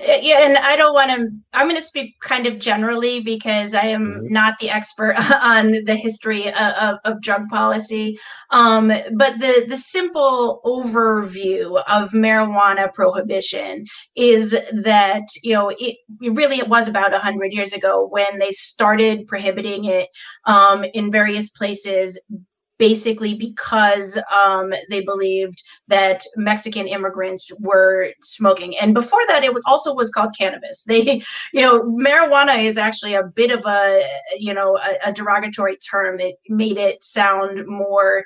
[0.00, 3.82] yeah and i don't want to i'm going to speak kind of generally because i
[3.82, 4.32] am mm-hmm.
[4.32, 8.18] not the expert on the history of, of, of, drug policy
[8.50, 13.84] um, but the the simple overview of marijuana prohibition
[14.14, 18.52] is that you know it, it really it was about 100 years ago when they
[18.52, 20.08] started prohibiting it
[20.46, 22.18] um, in various places
[22.78, 28.78] basically because um, they believed that Mexican immigrants were smoking.
[28.78, 30.84] And before that, it was also was called cannabis.
[30.84, 35.76] They, you know, marijuana is actually a bit of a, you know, a, a derogatory
[35.76, 36.20] term.
[36.20, 38.24] It made it sound more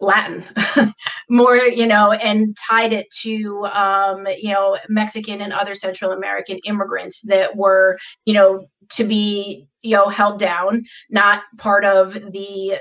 [0.00, 0.44] Latin,
[1.30, 6.58] more, you know, and tied it to, um, you know, Mexican and other Central American
[6.64, 12.76] immigrants that were, you know, to be, you know, held down, not part of the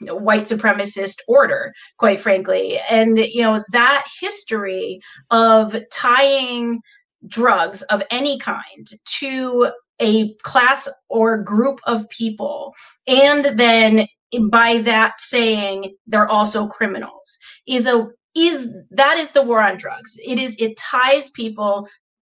[0.00, 2.78] white supremacist order quite frankly.
[2.90, 6.80] And you know that history of tying
[7.26, 8.86] drugs of any kind
[9.18, 12.72] to a class or group of people
[13.08, 14.06] and then
[14.50, 18.06] by that saying they're also criminals is a
[18.38, 20.16] is that is the war on drugs.
[20.24, 21.88] It is it ties people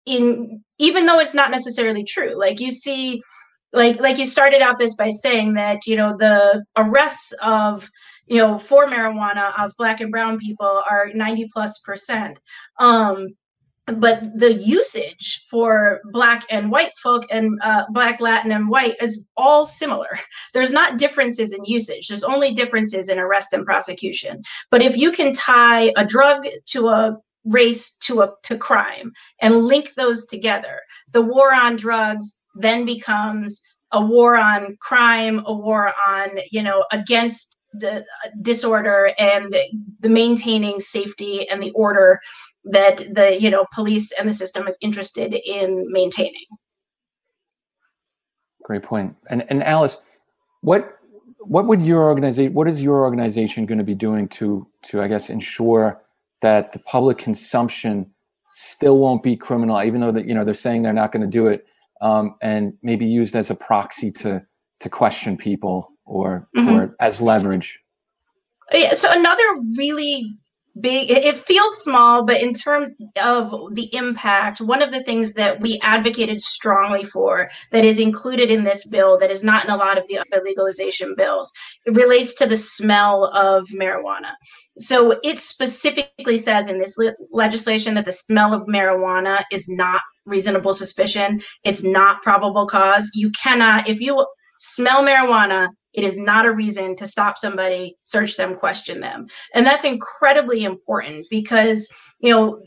[0.05, 2.37] in even though it's not necessarily true.
[2.37, 3.21] Like you see
[3.75, 7.89] like like you started out this by saying that you know the arrests of
[8.27, 12.39] you know for marijuana of black and brown people are 90 plus percent.
[12.79, 13.29] Um
[13.87, 19.29] but the usage for black and white folk and uh, black latin and white is
[19.37, 20.17] all similar.
[20.55, 22.07] There's not differences in usage.
[22.07, 24.41] There's only differences in arrest and prosecution.
[24.71, 29.65] But if you can tie a drug to a race to a to crime and
[29.65, 30.79] link those together
[31.11, 36.85] the war on drugs then becomes a war on crime, a war on, you know,
[36.91, 38.03] against the uh,
[38.41, 39.55] disorder and
[39.99, 42.19] the maintaining safety and the order
[42.63, 46.45] that the, you know, police and the system is interested in maintaining.
[48.63, 49.15] Great point.
[49.29, 49.99] And and Alice,
[50.61, 50.97] what
[51.39, 55.07] what would your organization what is your organization going to be doing to to I
[55.07, 56.01] guess ensure
[56.41, 58.11] that the public consumption
[58.53, 61.27] still won't be criminal, even though that you know they're saying they're not going to
[61.27, 61.67] do it
[62.01, 64.41] um, and maybe used as a proxy to
[64.79, 66.69] to question people or mm-hmm.
[66.69, 67.79] or as leverage.
[68.71, 69.43] Yeah, so another
[69.77, 70.35] really
[70.79, 75.61] big it feels small but in terms of the impact one of the things that
[75.61, 79.77] we advocated strongly for that is included in this bill that is not in a
[79.77, 81.51] lot of the other legalization bills
[81.85, 84.31] it relates to the smell of marijuana.
[84.77, 90.01] So it specifically says in this le- legislation that the smell of marijuana is not
[90.25, 91.41] reasonable suspicion.
[91.63, 93.09] It's not probable cause.
[93.13, 94.25] You cannot if you
[94.57, 99.27] smell marijuana it is not a reason to stop somebody, search them, question them.
[99.53, 102.61] And that's incredibly important because, you know,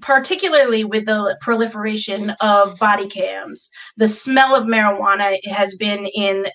[0.00, 6.46] particularly with the proliferation of body cams, the smell of marijuana has been in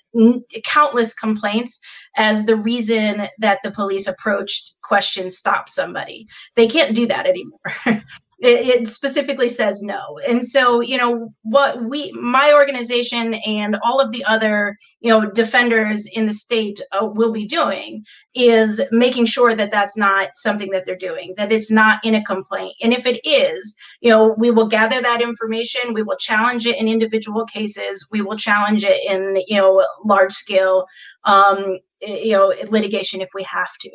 [0.64, 1.78] countless complaints
[2.16, 6.26] as the reason that the police approached, questioned, stopped somebody.
[6.54, 7.60] They can't do that anymore.
[8.38, 10.18] it, it, specifically says no.
[10.28, 15.30] And so you know what we my organization and all of the other you know
[15.30, 20.70] defenders in the state uh, will be doing is making sure that that's not something
[20.70, 22.74] that they're doing that it's not in a complaint.
[22.82, 26.76] And if it is you know we will gather that information we will challenge it
[26.76, 30.86] in individual cases we will challenge it in you know large scale
[31.24, 33.90] um, you know litigation if we have to.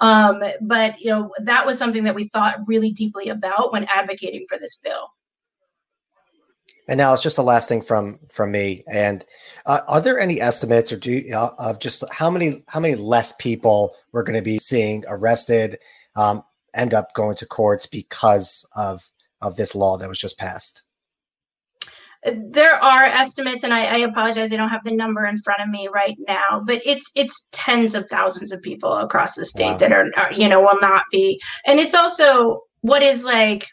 [0.00, 4.44] Um, but you know that was something that we thought really deeply about when advocating
[4.48, 5.08] for this bill.
[6.88, 8.82] And now it's just the last thing from from me.
[8.90, 9.24] And
[9.66, 12.94] uh, are there any estimates or do you, uh, of just how many how many
[12.94, 15.78] less people we're going to be seeing arrested
[16.16, 16.42] um,
[16.74, 19.10] end up going to courts because of
[19.42, 20.82] of this law that was just passed
[22.24, 25.68] there are estimates and I, I, apologize i don't have the number in front of
[25.68, 29.76] me right now but it's it's tens of thousands of people across the state wow.
[29.78, 33.66] that are, are, you know will not be and it's also what is like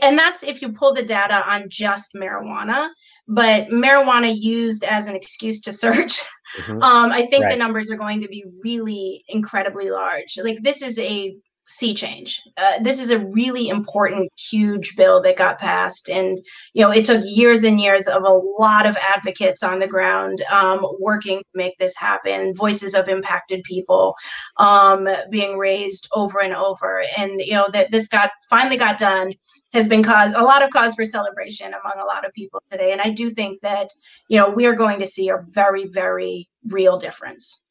[0.00, 2.88] and that's if you pull the data on just marijuana
[3.28, 6.22] but marijuana used as an excuse to search
[6.58, 6.82] mm-hmm.
[6.82, 7.52] um, i think right.
[7.52, 11.36] the numbers are going to be really incredibly large like this is a
[11.66, 12.42] sea change.
[12.56, 16.38] Uh, this is a really important, huge bill that got passed, and
[16.74, 20.42] you know it took years and years of a lot of advocates on the ground
[20.50, 22.54] um, working to make this happen.
[22.54, 24.14] Voices of impacted people
[24.56, 29.30] um, being raised over and over, and you know that this got finally got done
[29.72, 32.92] has been cause a lot of cause for celebration among a lot of people today.
[32.92, 33.88] And I do think that
[34.28, 37.64] you know we are going to see a very, very real difference.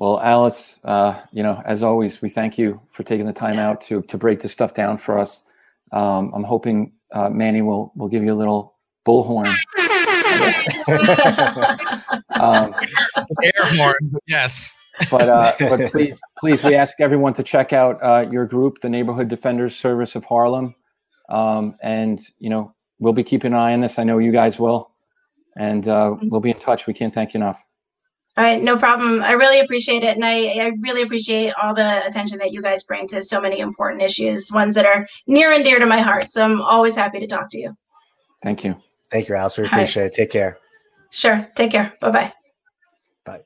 [0.00, 3.82] Well, Alice, uh, you know, as always, we thank you for taking the time out
[3.82, 5.42] to to break this stuff down for us.
[5.92, 9.44] Um, I'm hoping uh, Manny will will give you a little bullhorn.
[12.30, 12.74] um,
[13.42, 14.74] Air horn, yes.
[15.10, 18.88] but uh, but please, please, we ask everyone to check out uh, your group, the
[18.88, 20.74] Neighborhood Defenders Service of Harlem,
[21.28, 23.98] um, and you know we'll be keeping an eye on this.
[23.98, 24.92] I know you guys will,
[25.58, 26.86] and uh, we'll be in touch.
[26.86, 27.62] We can't thank you enough.
[28.36, 29.22] All right, no problem.
[29.22, 30.14] I really appreciate it.
[30.14, 33.58] And I, I really appreciate all the attention that you guys bring to so many
[33.58, 36.30] important issues, ones that are near and dear to my heart.
[36.30, 37.76] So I'm always happy to talk to you.
[38.42, 38.76] Thank you.
[39.10, 39.58] Thank you, Alice.
[39.58, 40.12] We appreciate right.
[40.12, 40.14] it.
[40.14, 40.58] Take care.
[41.10, 41.46] Sure.
[41.56, 41.92] Take care.
[42.00, 42.32] Bye bye.
[43.26, 43.40] Bye.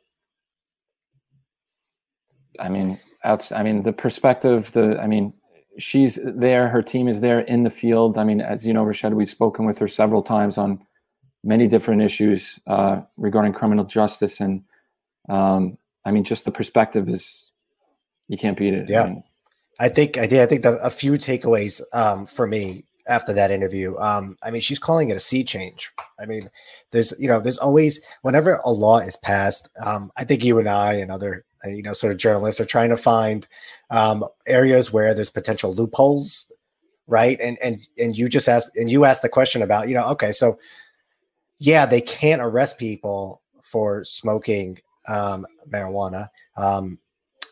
[2.61, 5.33] I mean, out, I mean, the perspective, the, I mean,
[5.79, 8.19] she's there, her team is there in the field.
[8.19, 10.79] I mean, as you know, Rashed, we've spoken with her several times on
[11.43, 14.63] many different issues uh, regarding criminal justice and
[15.29, 17.45] um, I mean, just the perspective is
[18.29, 18.89] you can't beat it.
[18.89, 19.25] Yeah, I, mean,
[19.81, 20.41] I think I did.
[20.41, 23.97] I think the, a few takeaways um, for me after that interview.
[23.99, 25.91] Um, I mean, she's calling it a sea change.
[26.19, 26.51] I mean,
[26.91, 29.69] there's you know, there's always whenever a law is passed.
[29.85, 32.67] Um, I think you and I and other uh, you know sort of journalists are
[32.67, 33.47] trying to find
[33.91, 36.51] um, areas where there's potential loopholes,
[37.07, 37.39] right?
[37.41, 40.33] And and and you just asked and you asked the question about you know okay
[40.33, 40.59] so
[41.59, 46.99] yeah they can't arrest people for smoking um, marijuana um,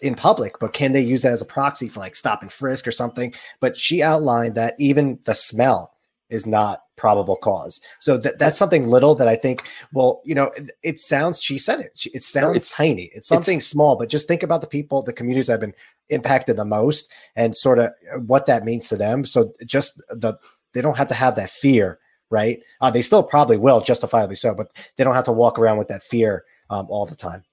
[0.03, 2.87] in public, but can they use that as a proxy for like stop and frisk
[2.87, 3.35] or something?
[3.61, 5.95] But she outlined that even the smell
[6.29, 7.81] is not probable cause.
[8.01, 11.59] So that that's something little that I think, well, you know, it, it sounds, she
[11.59, 13.11] said it, it sounds it's, tiny.
[13.15, 15.75] It's something it's, small, but just think about the people, the communities that have been
[16.09, 17.93] impacted the most and sort of
[18.27, 19.25] what that means to them.
[19.25, 20.38] So just the,
[20.73, 21.99] they don't have to have that fear,
[22.31, 22.62] right?
[22.81, 25.88] Uh, they still probably will, justifiably so, but they don't have to walk around with
[25.88, 27.45] that fear um, all the time.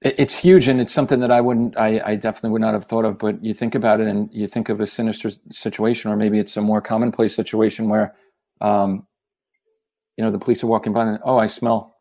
[0.00, 3.04] It's huge, and it's something that I wouldn't, I, I, definitely would not have thought
[3.04, 3.18] of.
[3.18, 6.56] But you think about it, and you think of a sinister situation, or maybe it's
[6.56, 8.16] a more commonplace situation where,
[8.60, 9.06] um,
[10.16, 11.94] you know, the police are walking by and oh, I smell.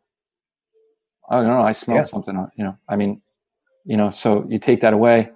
[1.30, 2.06] I don't know, I smell yeah.
[2.06, 2.36] something.
[2.36, 3.22] Uh, you know, I mean,
[3.86, 5.30] you know, so you take that away.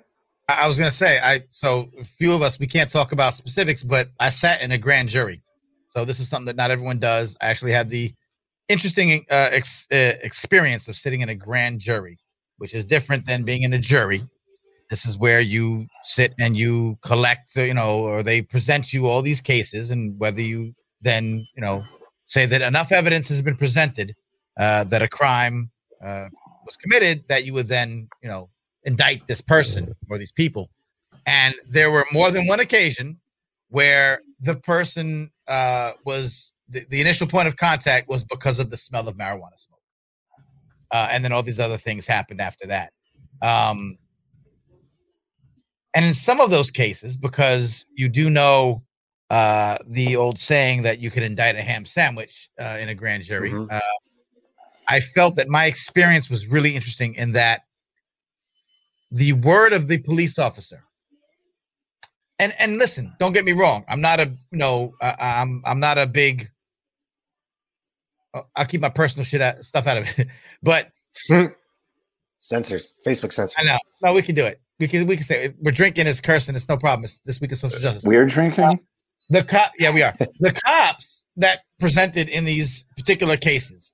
[0.50, 3.84] I was gonna say, I so a few of us we can't talk about specifics,
[3.84, 5.44] but I sat in a grand jury,
[5.90, 7.38] so this is something that not everyone does.
[7.42, 8.16] I actually had the
[8.70, 12.18] interesting uh, ex- uh, experience of sitting in a grand jury,
[12.58, 14.22] which is different than being in a jury.
[14.90, 19.08] This is where you sit and you collect, uh, you know, or they present you
[19.08, 21.84] all these cases, and whether you then, you know,
[22.28, 24.16] say that enough evidence has been presented
[24.58, 25.72] uh, that a crime
[26.04, 26.30] uh,
[26.66, 28.50] was committed, that you would then, you know,
[28.84, 30.70] indict this person or these people.
[31.26, 33.20] And there were more than one occasion
[33.70, 38.78] where the person uh, was the, the initial point of contact was because of the
[38.78, 39.80] smell of marijuana smoke.
[40.92, 42.92] Uh, and then all these other things happened after that.
[43.42, 43.98] Um,
[45.94, 48.84] and in some of those cases, because you do know
[49.30, 53.24] uh, the old saying that you can indict a ham sandwich uh, in a grand
[53.24, 53.68] jury, mm-hmm.
[53.70, 53.80] uh,
[54.88, 57.62] I felt that my experience was really interesting in that
[59.12, 60.84] the word of the police officer
[62.40, 65.80] and and listen don't get me wrong i'm not a you know uh, i'm i'm
[65.80, 66.50] not a big
[68.56, 70.28] I'll keep my personal shit out, stuff out of it.
[70.64, 70.92] But
[72.40, 73.56] censors, Facebook censors.
[73.58, 73.78] I know.
[74.04, 74.62] No, we can do it.
[74.80, 75.56] We can we can say it.
[75.62, 76.56] we're drinking is cursing.
[76.56, 77.06] It's no problem.
[77.06, 78.04] It's this week of social justice.
[78.04, 78.80] We're drinking.
[79.30, 80.14] The cop, yeah, we are.
[80.40, 83.94] the cops that presented in these particular cases,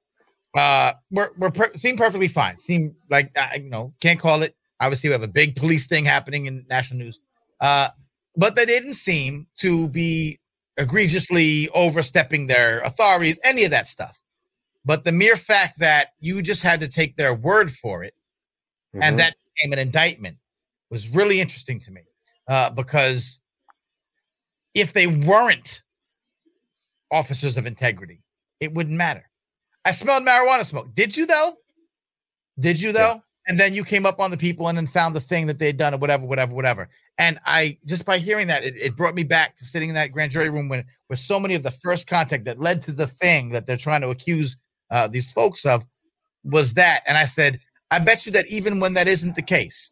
[0.58, 2.58] uh, were were per- seem perfectly fine.
[2.58, 4.56] Seem like uh, you know can't call it.
[4.80, 7.20] Obviously, we have a big police thing happening in national news.
[7.60, 7.90] Uh,
[8.36, 10.40] but they didn't seem to be
[10.78, 14.20] egregiously overstepping their authorities, any of that stuff.
[14.84, 18.16] But the mere fact that you just had to take their word for it
[18.94, 19.04] mm-hmm.
[19.04, 20.38] and that became an indictment
[20.90, 22.02] was really interesting to me
[22.48, 23.40] uh, because
[24.74, 25.84] if they weren't
[27.12, 28.24] officers of integrity,
[28.60, 29.30] it wouldn't matter.
[29.86, 30.94] I smelled marijuana smoke.
[30.96, 31.56] Did you though?
[32.60, 33.16] Did you though?
[33.16, 33.20] Yeah.
[33.48, 35.76] And then you came up on the people and then found the thing that they'd
[35.76, 36.90] done or whatever, whatever, whatever.
[37.18, 40.12] And I just by hearing that, it, it brought me back to sitting in that
[40.12, 43.08] grand jury room when with so many of the first contact that led to the
[43.08, 44.58] thing that they're trying to accuse
[44.92, 45.86] uh, these folks of
[46.44, 47.02] was that.
[47.08, 49.92] And I said, I bet you that even when that isn't the case,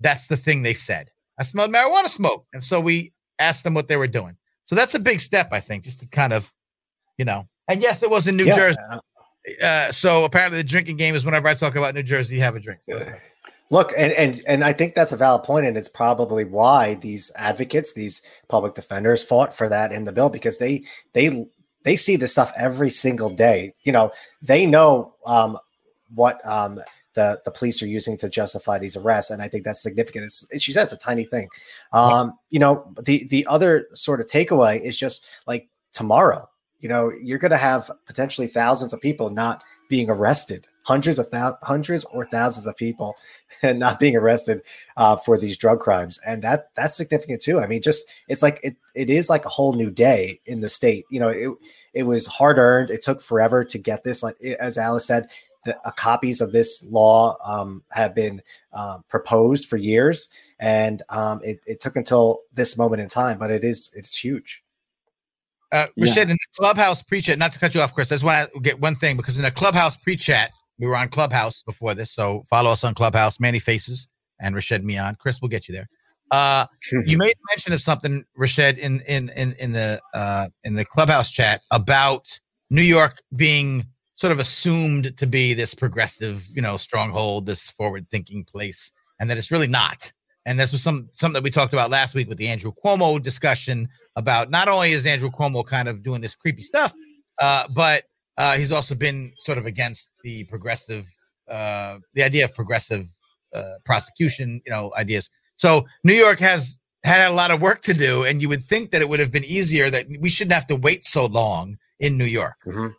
[0.00, 1.10] that's the thing they said.
[1.38, 2.46] I smelled marijuana smoke.
[2.52, 4.36] And so we asked them what they were doing.
[4.66, 6.52] So that's a big step, I think, just to kind of,
[7.18, 8.56] you know, and yes, it was in New Yeah.
[8.56, 8.78] Jersey.
[9.62, 12.56] Uh, so apparently the drinking game is whenever I talk about New Jersey, you have
[12.56, 12.80] a drink.
[12.88, 13.20] So right.
[13.70, 17.32] Look, and and and I think that's a valid point, and it's probably why these
[17.34, 21.46] advocates, these public defenders, fought for that in the bill because they they
[21.84, 23.74] they see this stuff every single day.
[23.82, 24.10] You know,
[24.42, 25.58] they know um,
[26.14, 26.80] what um,
[27.14, 30.24] the the police are using to justify these arrests, and I think that's significant.
[30.24, 31.48] It's, she said it's a tiny thing.
[31.92, 36.48] Um, you know, the the other sort of takeaway is just like tomorrow.
[36.80, 41.30] You know, you're going to have potentially thousands of people not being arrested, hundreds of
[41.30, 43.16] thou- hundreds or thousands of people
[43.62, 44.62] and not being arrested
[44.96, 47.60] uh, for these drug crimes, and that that's significant too.
[47.60, 50.68] I mean, just it's like it it is like a whole new day in the
[50.68, 51.04] state.
[51.10, 51.50] You know, it
[51.92, 52.90] it was hard earned.
[52.90, 54.22] It took forever to get this.
[54.22, 55.28] Like as Alice said,
[55.64, 60.28] the uh, copies of this law um, have been uh, proposed for years,
[60.60, 63.38] and um, it, it took until this moment in time.
[63.38, 64.62] But it is it's huge.
[65.72, 66.06] Uh, Yeah.
[66.06, 68.12] Rashed, in the clubhouse pre-chat, not to cut you off, Chris.
[68.12, 71.08] I just want to get one thing because in the clubhouse pre-chat, we were on
[71.08, 74.08] Clubhouse before this, so follow us on Clubhouse, Manny Faces
[74.40, 75.16] and Rashed Mian.
[75.16, 75.88] Chris will get you there.
[76.30, 76.66] Uh,
[77.04, 81.30] you made mention of something, Rashed, in in in in the uh, in the Clubhouse
[81.30, 82.38] chat about
[82.70, 88.44] New York being sort of assumed to be this progressive, you know, stronghold, this forward-thinking
[88.44, 90.12] place, and that it's really not.
[90.46, 93.22] And this was some something that we talked about last week with the Andrew Cuomo
[93.22, 96.94] discussion about not only is Andrew Cuomo kind of doing this creepy stuff,
[97.40, 98.04] uh, but
[98.36, 101.06] uh, he's also been sort of against the progressive,
[101.50, 103.06] uh, the idea of progressive
[103.54, 105.30] uh, prosecution, you know, ideas.
[105.56, 108.90] So New York has had a lot of work to do, and you would think
[108.90, 112.18] that it would have been easier that we shouldn't have to wait so long in
[112.18, 112.92] New York, Mhm.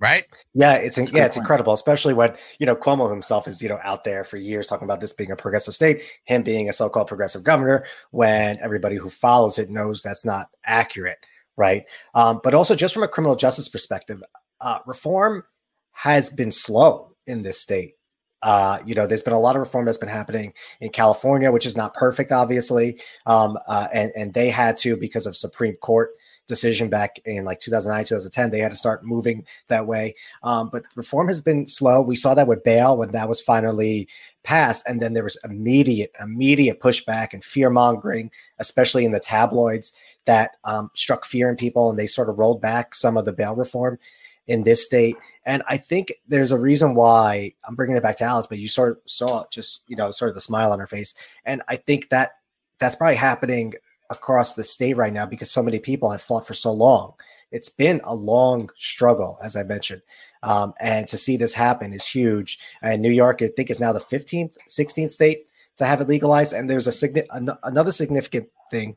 [0.00, 0.24] right?
[0.54, 4.02] Yeah, it's yeah, it's incredible, especially when you know Cuomo himself is you know out
[4.04, 7.44] there for years talking about this being a progressive state, him being a so-called progressive
[7.44, 11.18] governor, when everybody who follows it knows that's not accurate,
[11.56, 11.84] right?
[12.14, 14.22] Um, but also just from a criminal justice perspective,
[14.60, 15.44] uh, reform
[15.92, 17.94] has been slow in this state.
[18.42, 21.66] Uh, you know, there's been a lot of reform that's been happening in California, which
[21.66, 26.10] is not perfect, obviously, um, uh, and and they had to because of Supreme Court
[26.46, 30.14] decision back in like 2009, 2010, they had to start moving that way.
[30.42, 32.00] Um, but reform has been slow.
[32.00, 34.08] We saw that with bail when that was finally
[34.44, 39.92] passed, and then there was immediate, immediate pushback and fear mongering, especially in the tabloids,
[40.26, 43.32] that um, struck fear in people, and they sort of rolled back some of the
[43.32, 43.98] bail reform
[44.46, 45.16] in this state.
[45.44, 48.68] And I think there's a reason why I'm bringing it back to Alice, but you
[48.68, 51.76] sort of saw just you know sort of the smile on her face, and I
[51.76, 52.32] think that
[52.78, 53.74] that's probably happening
[54.10, 57.14] across the state right now because so many people have fought for so long.
[57.50, 60.02] It's been a long struggle, as I mentioned.
[60.42, 62.58] Um, and to see this happen is huge.
[62.82, 66.52] And New York, I think, is now the 15th, 16th state to have it legalized.
[66.52, 68.96] And there's a signi- an- another significant thing,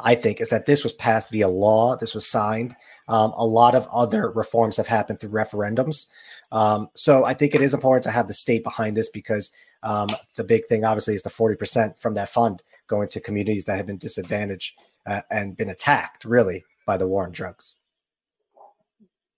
[0.00, 1.96] I think, is that this was passed via law.
[1.96, 2.74] This was signed.
[3.08, 6.06] Um, a lot of other reforms have happened through referendums.
[6.52, 9.50] Um, so I think it is important to have the state behind this because
[9.82, 13.76] um, the big thing, obviously, is the 40% from that fund going to communities that
[13.76, 17.76] have been disadvantaged uh, and been attacked, really, by the war on drugs.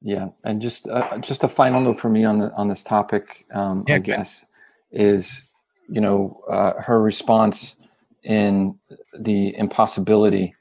[0.03, 3.45] Yeah, and just uh, just a final note for me on the, on this topic,
[3.53, 4.45] um, Yeah, I guess,
[4.93, 5.51] is
[5.89, 7.75] you know uh, her response
[8.23, 8.79] in
[9.19, 10.53] the impossibility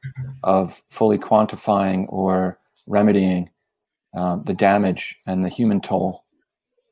[0.44, 3.50] of fully quantifying or remedying
[4.16, 6.24] uh, the damage and the human toll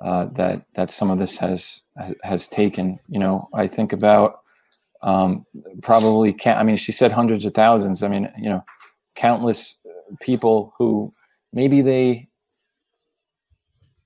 [0.01, 1.81] uh, that that some of this has
[2.23, 2.99] has taken.
[3.07, 4.41] You know, I think about
[5.01, 5.45] um,
[5.81, 6.33] probably.
[6.33, 8.03] Ca- I mean, she said hundreds of thousands.
[8.03, 8.63] I mean, you know,
[9.15, 9.75] countless
[10.21, 11.13] people who
[11.53, 12.27] maybe they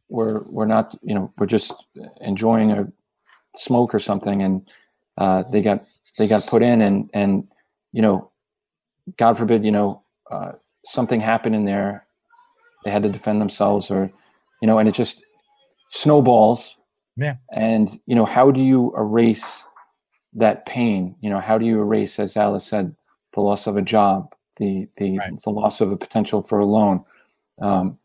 [0.09, 1.73] were were not you know were just
[2.21, 2.87] enjoying a
[3.55, 4.69] smoke or something and
[5.17, 5.85] uh, they got
[6.17, 7.47] they got put in and and
[7.91, 8.31] you know
[9.17, 10.51] god forbid you know uh,
[10.87, 12.05] something happened in there
[12.85, 14.11] they had to defend themselves or
[14.61, 15.21] you know and it just
[15.91, 16.75] snowballs
[17.15, 17.35] Yeah.
[17.51, 19.63] and you know how do you erase
[20.33, 22.95] that pain you know how do you erase as alice said
[23.33, 25.41] the loss of a job the the, Right.
[25.43, 27.03] the loss of a potential for a loan
[27.61, 27.97] um,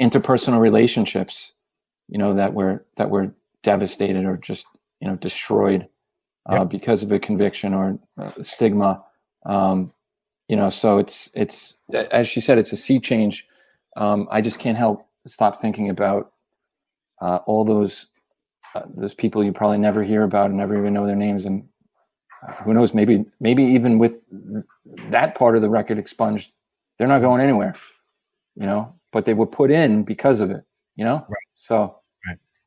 [0.00, 1.52] interpersonal relationships
[2.08, 3.32] you know that were that were
[3.62, 4.66] devastated or just
[5.00, 5.86] you know destroyed
[6.50, 6.68] uh, Yep.
[6.68, 9.02] because of a conviction or uh, stigma
[9.46, 9.92] um,
[10.48, 11.74] you know so it's it's
[12.10, 13.46] as she said it's a sea change.
[13.96, 16.32] Um, i just can't help stop thinking about
[17.22, 18.06] uh, all those
[18.74, 21.44] uh, those people you probably never hear about and never even know their names.
[21.44, 21.68] And
[22.46, 24.24] uh, who knows maybe maybe even with
[25.10, 26.50] that part of the record expunged
[26.98, 27.74] they're not going anywhere
[28.54, 30.64] you know but they were put in because of it
[30.96, 31.24] you know?
[31.28, 31.48] Right.
[31.56, 31.96] so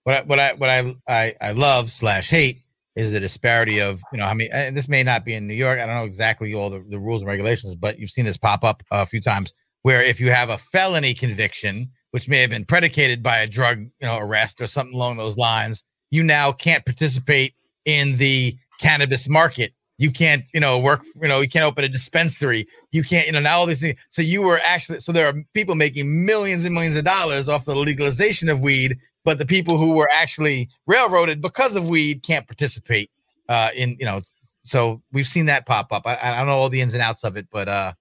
[0.04, 2.62] what I what I what I I, I love slash hate
[2.98, 5.54] is the disparity of you know I mean and this may not be in New
[5.54, 5.80] York.
[5.80, 8.64] I don't know exactly all the, the rules and regulations, but you've seen this pop
[8.64, 12.66] up a few times where if you have a felony conviction, which may have been
[12.66, 16.86] predicated by a drug you know arrest or something along those lines, you now can't
[16.86, 17.54] participate
[17.86, 19.74] in the cannabis market.
[20.00, 22.68] You can't, you know, work, you know, you can't open a dispensary.
[22.91, 23.98] You can't, you know, now all these things.
[24.12, 27.66] So you were actually, so there are people making millions and millions of dollars off
[27.66, 32.48] the legalization of weed, but the people who were actually railroaded because of weed can't
[32.48, 33.12] participate
[33.50, 34.22] uh, in, you know,
[34.64, 36.04] so we've seen that pop up.
[36.06, 37.92] I, I don't know all the ins and outs of it, but uh,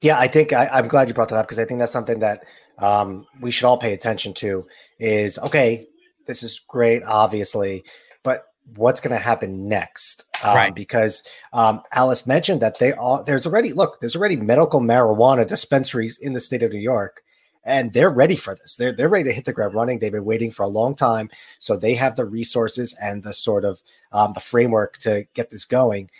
[0.00, 2.18] yeah, I think I, am glad you brought that up because I think that's something
[2.18, 2.42] that
[2.78, 4.66] um, we should all pay attention to.
[4.98, 5.86] Is okay,
[6.26, 7.84] this is great, obviously,
[8.24, 10.24] but what's going to happen next?
[10.42, 10.74] Um, right.
[10.74, 16.18] Because um, Alice mentioned that they are there's already look there's already medical marijuana dispensaries
[16.18, 17.22] in the state of New York,
[17.64, 18.76] and they're ready for this.
[18.76, 19.98] They're they're ready to hit the ground running.
[19.98, 23.64] They've been waiting for a long time, so they have the resources and the sort
[23.64, 23.82] of
[24.12, 26.10] um, the framework to get this going.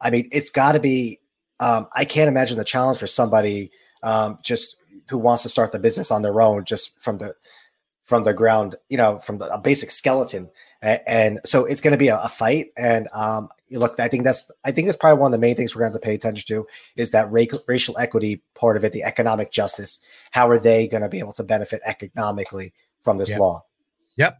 [0.00, 1.20] I mean, it's got to be.
[1.60, 3.70] Um, I can't imagine the challenge for somebody
[4.02, 4.76] um, just
[5.08, 7.34] who wants to start the business on their own, just from the
[8.02, 10.50] from the ground, you know, from the, a basic skeleton.
[10.82, 12.68] And, and so it's going to be a, a, fight.
[12.76, 15.74] And um, look, I think that's I think that's probably one of the main things
[15.74, 16.66] we're going to have to pay attention to
[16.96, 19.98] is that ra- racial equity part of it, the economic justice.
[20.30, 23.40] How are they going to be able to benefit economically from this yep.
[23.40, 23.64] law?
[24.16, 24.38] Yep.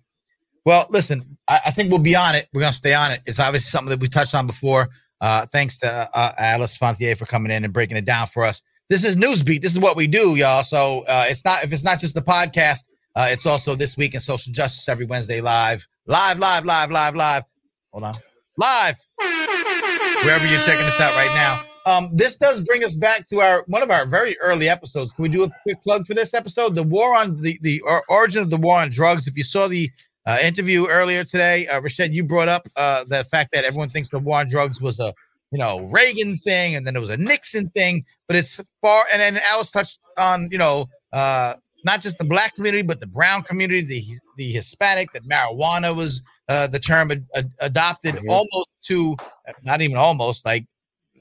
[0.65, 2.49] Well, listen, I, I, think we'll be on it.
[2.53, 3.21] We're going to stay on it.
[3.27, 4.91] It's obviously something that we touched on before.
[5.21, 8.63] Uh, thanks to uh, Alice Fontier for coming in and breaking it down for us.
[8.89, 9.61] This is Newsbeat.
[9.61, 10.63] This is what we do, y'all.
[10.63, 14.15] So uh, it's not if it's not just the podcast uh, it's also this week
[14.15, 17.45] in social justice every Wednesday live, live, live, live, live, live.
[17.93, 18.15] Hold on,
[18.57, 18.97] live.
[20.25, 21.65] Wherever you're checking this out right now.
[21.85, 25.13] Um, this does bring us back to our one of our very early episodes.
[25.13, 26.75] Can we do a quick plug for this episode?
[26.75, 29.27] The war on the the origin of the war on drugs.
[29.27, 29.91] If you saw the
[30.27, 34.11] uh, interview earlier today, uh, Rashed, you brought up uh, the fact that everyone thinks
[34.11, 35.13] the war on drugs was a
[35.51, 39.05] you know Reagan thing, and then it was a Nixon thing, but it's far.
[39.13, 41.55] And then Alice touched on you know uh,
[41.85, 46.23] not just the black community, but the brown community, the the Hispanic, that marijuana was
[46.49, 48.31] uh, the term ad- ad- adopted mm-hmm.
[48.31, 49.17] almost to,
[49.63, 50.67] not even almost, like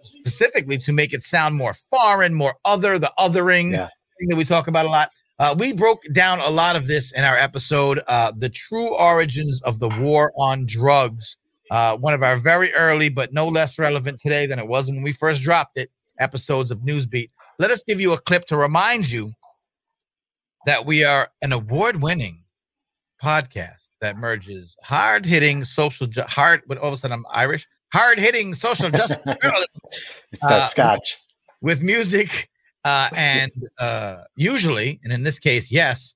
[0.04, 3.90] specifically to make it sound more foreign, more other, the othering yeah.
[4.18, 5.12] thing that we talk about a lot.
[5.38, 9.62] Uh, we broke down a lot of this in our episode, uh, The True Origins
[9.64, 11.38] of the War on Drugs.
[11.70, 15.04] Uh, one of our very early, but no less relevant today than it was when
[15.04, 17.30] we first dropped it, episodes of Newsbeat.
[17.60, 19.32] Let us give you a clip to remind you
[20.66, 22.41] that we are an award-winning
[23.22, 26.62] podcast that merges hard-hitting social ju- hard.
[26.68, 27.68] But all of a sudden, I'm Irish.
[27.94, 29.82] Hard-hitting social justice journalism.
[30.32, 31.18] It's that uh, scotch
[31.62, 32.50] with music
[32.84, 36.16] uh, and uh, usually, and in this case, yes,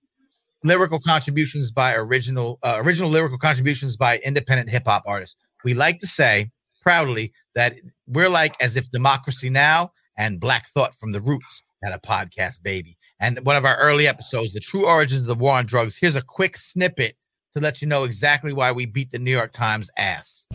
[0.63, 5.35] lyrical contributions by original uh, original lyrical contributions by independent hip hop artists.
[5.63, 6.49] We like to say
[6.81, 7.75] proudly that
[8.07, 12.63] we're like as if Democracy Now and Black Thought from the Roots had a podcast
[12.63, 15.97] baby and one of our early episodes, The True Origins of the War on Drugs.
[15.97, 17.15] Here's a quick snippet
[17.55, 20.45] to let you know exactly why we beat the New York Times ass.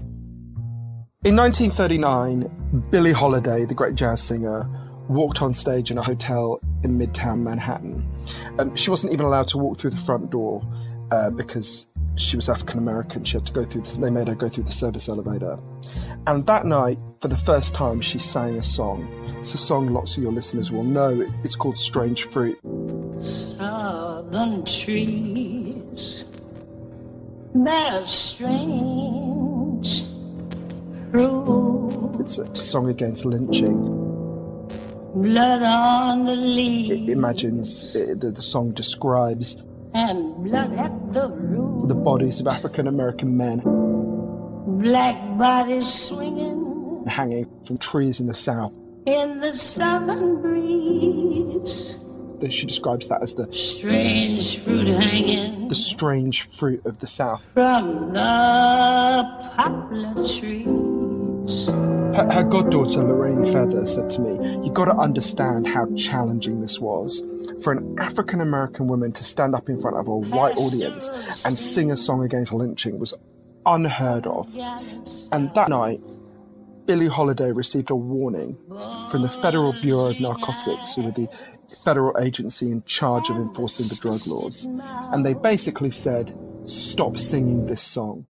[1.22, 4.68] In 1939, Billie Holiday, the great jazz singer,
[5.08, 8.08] walked on stage in a hotel in Midtown Manhattan.
[8.58, 10.62] Um, she wasn't even allowed to walk through the front door
[11.10, 11.86] uh, because
[12.16, 13.24] she was African American.
[13.24, 13.82] She had to go through.
[13.82, 15.58] The, they made her go through the service elevator.
[16.26, 19.08] And that night, for the first time, she sang a song.
[19.40, 21.26] It's a song lots of your listeners will know.
[21.44, 22.58] It's called Strange Fruit.
[23.20, 26.24] Southern trees
[27.54, 30.02] bear strange
[31.10, 32.16] fruit.
[32.20, 33.96] It's a song against lynching.
[35.14, 36.94] Blood on the leaves.
[36.94, 39.60] It imagines, it, the, the song describes
[39.94, 41.88] and blood at the root.
[41.88, 43.60] The bodies of African American men.
[44.80, 47.04] Black bodies swinging.
[47.06, 48.72] Hanging from trees in the south.
[49.06, 51.96] In the southern breeze.
[52.48, 55.68] She describes that as the strange fruit hanging.
[55.68, 57.46] The strange fruit of the south.
[57.52, 61.68] From the poplar trees.
[62.14, 66.80] Her, her, goddaughter, Lorraine Feather, said to me, You've got to understand how challenging this
[66.80, 67.22] was.
[67.62, 71.08] For an African American woman to stand up in front of a white audience
[71.44, 73.14] and sing a song against lynching was
[73.64, 74.52] unheard of.
[75.30, 76.00] And that night,
[76.86, 78.58] Billie Holiday received a warning
[79.10, 81.28] from the Federal Bureau of Narcotics, who were the
[81.84, 84.64] federal agency in charge of enforcing the drug laws.
[85.12, 88.26] And they basically said, Stop singing this song.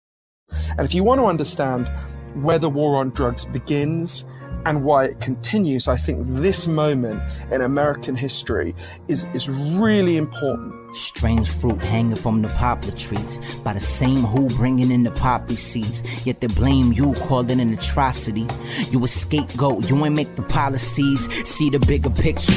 [0.51, 1.91] And if you want to understand
[2.35, 4.24] where the war on drugs begins
[4.66, 8.74] and why it continues, I think this moment in American history
[9.09, 10.74] is, is really important.
[10.93, 15.57] Strange fruit hanging from the poplar trees by the same who bringing in the poppy
[15.57, 16.03] seeds.
[16.26, 18.47] Yet they blame you, call it an atrocity.
[18.91, 21.28] You a scapegoat, you ain't make the policies.
[21.49, 22.53] See the bigger picture.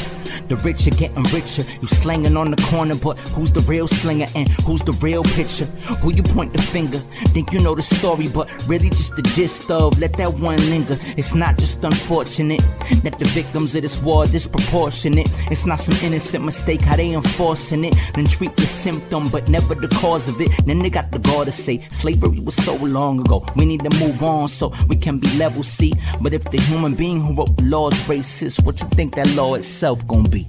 [0.48, 1.64] The rich are getting richer.
[1.82, 5.66] You slanging on the corner, but who's the real slinger and who's the real pitcher?
[6.02, 7.00] Who you point the finger?
[7.34, 10.98] Think you know the story, but really just the gist of let that one linger.
[11.18, 12.62] It's not just unfortunate
[13.04, 15.30] that the victims of this war are disproportionate.
[15.52, 17.94] It's not some innocent mistake how they enforcing it.
[18.24, 20.50] Then treat the symptom, but never the cause of it.
[20.66, 23.46] Then they got the gall to say slavery was so long ago.
[23.58, 25.92] We need to move on so we can be level C.
[26.22, 29.36] But if the human being who wrote the law is racist, what you think that
[29.36, 30.48] law itself gonna be?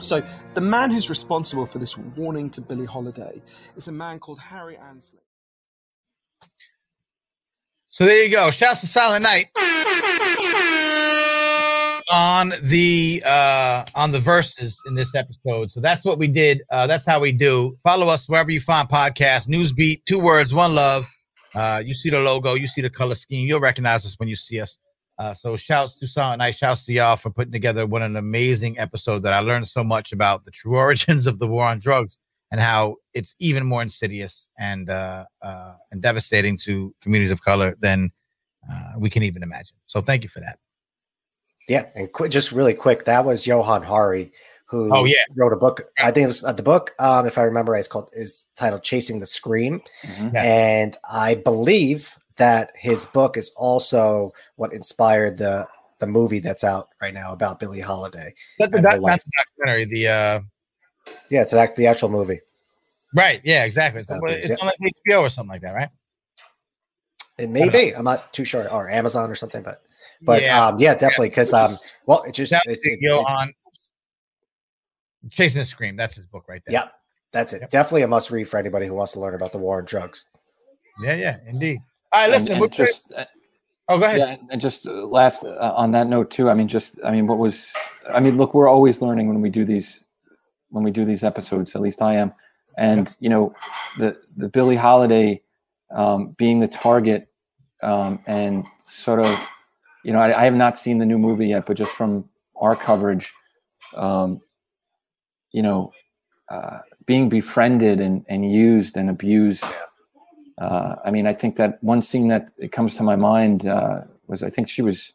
[0.00, 0.22] So,
[0.54, 3.42] the man who's responsible for this warning to Billie Holiday
[3.76, 5.18] is a man called Harry Anslinger.
[7.88, 8.50] So there you go.
[8.50, 9.48] Shouts to Silent Night
[12.10, 15.70] on the uh on the verses in this episode.
[15.70, 16.62] So that's what we did.
[16.70, 17.76] Uh that's how we do.
[17.84, 19.48] Follow us wherever you find podcasts.
[19.48, 21.06] Newsbeat, two words, one love.
[21.54, 24.36] Uh you see the logo, you see the color scheme, you'll recognize us when you
[24.36, 24.78] see us.
[25.18, 28.78] Uh so shouts to Silent Night, shouts to y'all for putting together what an amazing
[28.78, 32.18] episode that I learned so much about the true origins of the war on drugs
[32.52, 37.76] and how it's even more insidious and uh, uh, and devastating to communities of color
[37.80, 38.10] than
[38.70, 39.76] uh, we can even imagine.
[39.86, 40.58] So thank you for that.
[41.68, 44.32] Yeah, and qu- just really quick, that was Johann Hari
[44.66, 45.16] who Oh, yeah.
[45.36, 45.82] wrote a book.
[45.98, 48.46] I think it was uh, the book, um, if I remember right, it's called is
[48.56, 50.32] titled "Chasing the Scream," Mhm.
[50.32, 50.42] Yeah.
[50.42, 56.88] and I believe that his book is also what inspired the the movie that's out
[57.00, 58.34] right now about Billie Holiday.
[58.58, 59.12] That's the, And her doc- life.
[59.12, 59.84] that's the documentary.
[59.84, 60.40] The uh,
[61.30, 62.40] Yeah, it's an act, the actual movie.
[63.14, 64.02] right, yeah, exactly.
[64.04, 64.56] So, Okay, it's yeah.
[64.62, 65.90] on like HBO or something like that, right?
[67.38, 67.94] It may be.
[67.94, 69.82] I'm not too sure, or Amazon or something, but
[70.22, 70.46] but Yeah.
[70.48, 73.52] yeah, um, yeah, definitely because um, well, it just That it, it- video it- on
[75.30, 75.96] Chasing the Scream.
[75.96, 76.72] That's his book right there.
[76.82, 76.88] yeah,
[77.32, 77.60] that's it.
[77.62, 77.70] Yep.
[77.70, 80.26] Definitely a must read for anybody who wants to learn about the war on drugs.
[81.00, 81.78] yeah, yeah, indeed.
[82.12, 82.52] All right, listen.
[82.52, 83.24] and we're just, uh,
[83.88, 84.18] oh, go ahead.
[84.18, 86.50] yeah, and just uh, last uh, on that note too.
[86.50, 87.72] I mean, just I mean, what was?
[88.12, 90.04] I mean, look, we're always learning when we do these
[90.70, 91.74] when we do these episodes.
[91.76, 92.32] At least I am,
[92.76, 93.54] and you know,
[93.98, 95.40] the the Billie Holiday
[95.90, 97.28] um, being the target
[97.82, 99.48] um, and sort of,
[100.02, 102.76] you know, I, I have not seen the new movie yet, but just from our
[102.76, 103.32] coverage,
[103.96, 104.40] um,
[105.52, 105.92] you know,
[106.50, 109.64] uh, being befriended and, and used and abused.
[110.58, 114.02] Uh, I mean, I think that one scene that it comes to my mind uh,
[114.26, 115.12] was I think she was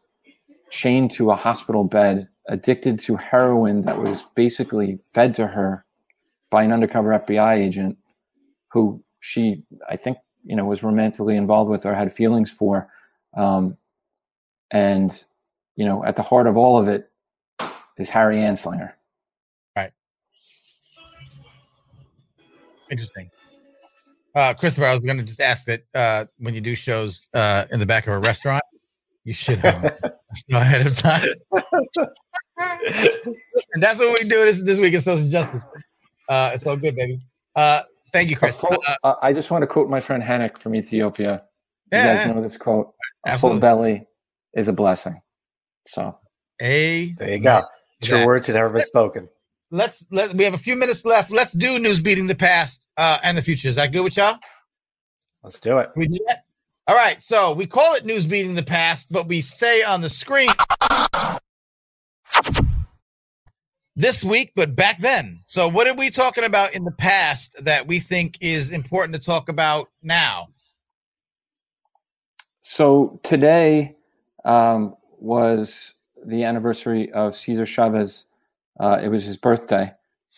[0.69, 5.85] chained to a hospital bed, addicted to heroin that was basically fed to her
[6.49, 7.97] by an undercover FBI agent
[8.69, 12.89] who she, I think, you know, was romantically involved with or had feelings for.
[13.35, 13.77] Um,
[14.71, 15.23] and,
[15.75, 17.09] you know, at the heart of all of it
[17.97, 18.93] is Harry Anslinger.
[19.75, 19.91] Right.
[22.89, 23.29] Interesting.
[24.35, 27.65] Uh, Christopher, I was going to just ask that uh, when you do shows uh,
[27.71, 28.63] in the back of a restaurant,
[29.23, 29.81] you should um,
[30.49, 31.27] know ahead of time.
[31.51, 32.07] Listen,
[33.75, 35.63] that's what we do this this week in social justice.
[36.29, 37.19] Uh, it's all good, baby.
[37.55, 37.81] Uh,
[38.13, 38.59] thank you, Chris.
[38.59, 41.43] full- Uh, uh, I just want to quote my friend Henrik from Ethiopia.
[41.91, 42.93] You yeah, guys know this quote:
[43.25, 44.05] "A full belly
[44.53, 45.19] is a blessing."
[45.87, 46.17] So,
[46.61, 47.13] A.
[47.13, 47.61] There you go.
[48.01, 48.25] True Exactly.
[48.25, 49.29] words have never been spoken.
[49.71, 51.31] Let's let we have a few minutes left.
[51.31, 53.67] Let's do news beating the past uh, and the future.
[53.67, 54.37] Is that good with y'all?
[55.43, 55.89] Let's do it.
[55.95, 56.45] We do that?
[56.87, 57.21] All right.
[57.21, 60.49] So we call it news beating the past, but we say on the screen
[63.95, 65.41] this week, but back then.
[65.45, 69.25] So what are we talking about in the past that we think is important to
[69.25, 70.47] talk about now?
[72.61, 73.95] so today
[74.47, 75.93] um, was
[76.25, 78.25] the anniversary of Cesar Chavez.
[78.79, 79.93] Uh, it was his birthday,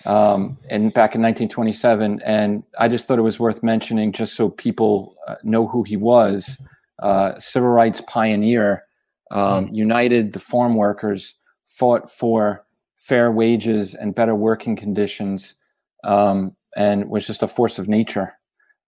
[0.06, 2.22] um, and back in 1927.
[2.26, 5.96] And I just thought it was worth mentioning, just so people uh, know who he
[5.96, 6.58] was.
[7.00, 8.84] Uh, civil rights pioneer,
[9.32, 11.36] um, united the farm workers,
[11.66, 12.66] fought for
[12.98, 15.56] fair wages and better working conditions,
[16.04, 18.34] um, and was just a force of nature.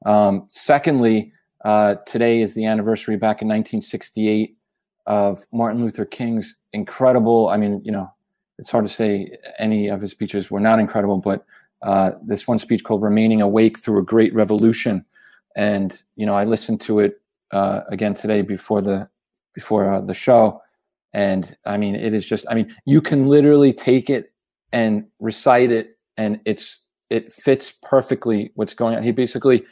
[0.06, 1.32] Um, secondly,
[1.64, 4.58] uh, today is the anniversary back in 1968
[5.12, 7.50] of Martin Luther King's incredible.
[7.50, 8.10] I mean, you know,
[8.58, 11.46] it's hard to say any of his speeches were not incredible, but
[11.82, 15.04] uh, this one speech called "Remaining Awake Through a Great Revolution,"
[15.58, 17.20] and you know, I listened to it
[17.52, 19.10] uh, again today before the
[19.54, 20.62] before uh, the show,
[21.12, 22.46] and I mean, it is just.
[22.50, 24.32] I mean, you can literally take it
[24.72, 29.04] and recite it, and it's it fits perfectly what's going on.
[29.04, 29.66] He basically,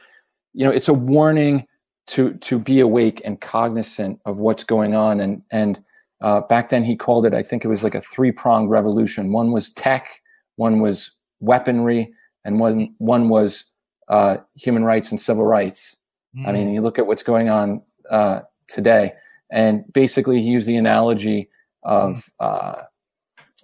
[0.54, 1.66] you know, it's a warning
[2.10, 5.20] to to be awake and cognizant of what's going on.
[5.20, 5.82] And and
[6.22, 9.32] uh, back then he called it, I think it was like a three pronged revolution.
[9.32, 10.08] One was tech,
[10.56, 12.12] one was weaponry,
[12.44, 13.66] and one one was
[14.08, 15.96] uh, human rights and civil rights.
[16.36, 16.48] Mm.
[16.48, 19.14] I mean, you look at what's going on uh, today,
[19.52, 21.50] and basically he used the analogy
[21.84, 22.82] of uh,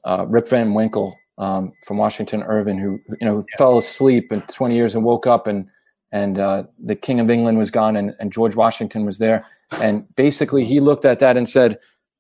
[0.04, 3.58] uh, Rip Van Winkle um, from Washington Irving, who you know yeah.
[3.58, 5.68] fell asleep in 20 years and woke up and
[6.16, 9.46] and uh, the King of England was gone and, and George Washington was there,
[9.82, 11.78] and basically he looked at that and said,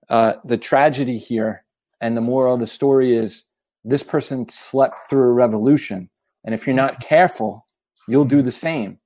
[0.09, 1.63] uh, the tragedy here
[2.01, 3.43] and the moral of the story is
[3.85, 6.09] this person slept through a revolution,
[6.43, 7.65] and if you're not careful,
[8.09, 8.99] you'll do the same,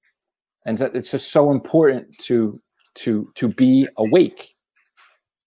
[0.65, 2.59] and it's just so important to
[2.95, 4.55] to to be awake.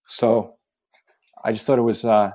[0.07, 0.55] So,
[1.43, 2.31] I just thought it was uh,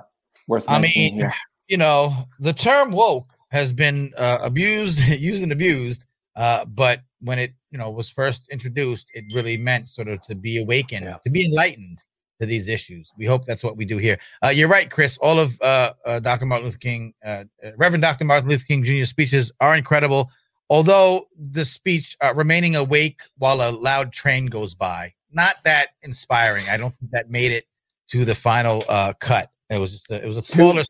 [0.47, 0.65] worth.
[0.67, 1.33] I mean, here
[1.69, 6.05] you know, the term woke has been uh, abused, used and abused.
[6.39, 10.33] Uh, but when it, you know, was first introduced, it really meant sort of to
[10.33, 11.17] be awakened, yeah.
[11.21, 12.01] to be enlightened
[12.39, 13.11] to these issues.
[13.17, 14.17] We hope that's what we do here.
[14.41, 15.17] Uh, you're right, Chris.
[15.17, 16.45] All of uh, uh, Dr.
[16.45, 17.43] Martin Luther King, uh,
[17.75, 18.23] Reverend Dr.
[18.23, 19.03] Martin Luther King Jr.
[19.03, 20.31] speeches are incredible.
[20.69, 26.69] Although the speech remaining awake while a loud train goes by, not that inspiring.
[26.69, 27.65] I don't think that made it
[28.11, 28.81] to the final
[29.19, 29.51] cut.
[29.69, 30.83] It was just a, it was a smaller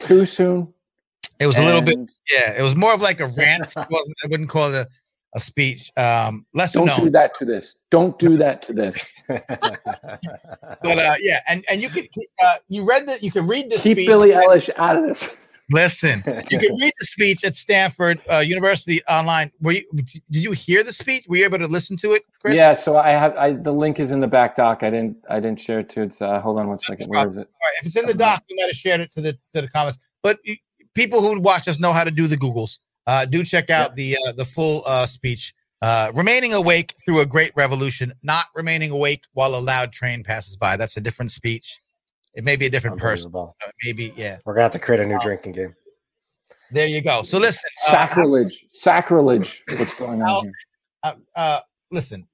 [0.00, 0.73] too soon.
[1.44, 1.64] It was and...
[1.64, 1.98] a little bit,
[2.32, 2.54] yeah.
[2.56, 3.66] It was more of like a rant.
[3.66, 4.16] it wasn't.
[4.24, 4.88] I wouldn't call it a,
[5.34, 5.92] a speech.
[5.94, 7.00] Um, lesser Don't known.
[7.04, 7.76] do that to this.
[7.90, 8.96] Don't do that to this.
[9.28, 12.08] but uh, yeah, and and you could
[12.42, 14.06] uh, you read that you can read the keep speech.
[14.06, 15.36] Billie Eilish out of this.
[15.70, 19.50] Listen, you can read the speech at Stanford uh, University online.
[19.60, 19.84] Were you?
[19.94, 21.26] Did you hear the speech?
[21.28, 22.54] Were you able to listen to it, Chris?
[22.54, 22.72] Yeah.
[22.72, 23.36] So I have.
[23.36, 24.82] I the link is in the back doc.
[24.82, 25.18] I didn't.
[25.28, 26.02] I didn't share it to.
[26.02, 26.22] It's.
[26.22, 27.08] Uh, hold on one second.
[27.08, 27.36] Where is it?
[27.36, 27.74] All right.
[27.80, 29.98] If it's in the doc, you might have shared it to the to the comments.
[30.24, 30.38] But
[30.94, 32.78] people who watch us know how to do the Googles.
[33.06, 35.54] Uh, do check out the uh, the full uh, speech.
[35.82, 40.56] Uh, remaining awake through a great revolution, not remaining awake while a loud train passes
[40.56, 40.76] by.
[40.76, 41.82] That's a different speech.
[42.34, 43.30] It may be a different person.
[43.84, 44.38] Maybe, yeah.
[44.44, 45.74] We're gonna have to create a new drinking game.
[46.70, 47.22] There you go.
[47.22, 49.62] So listen, uh, sacrilege, sacrilege.
[49.76, 50.52] What's going on here?
[51.02, 52.26] Uh, uh, listen,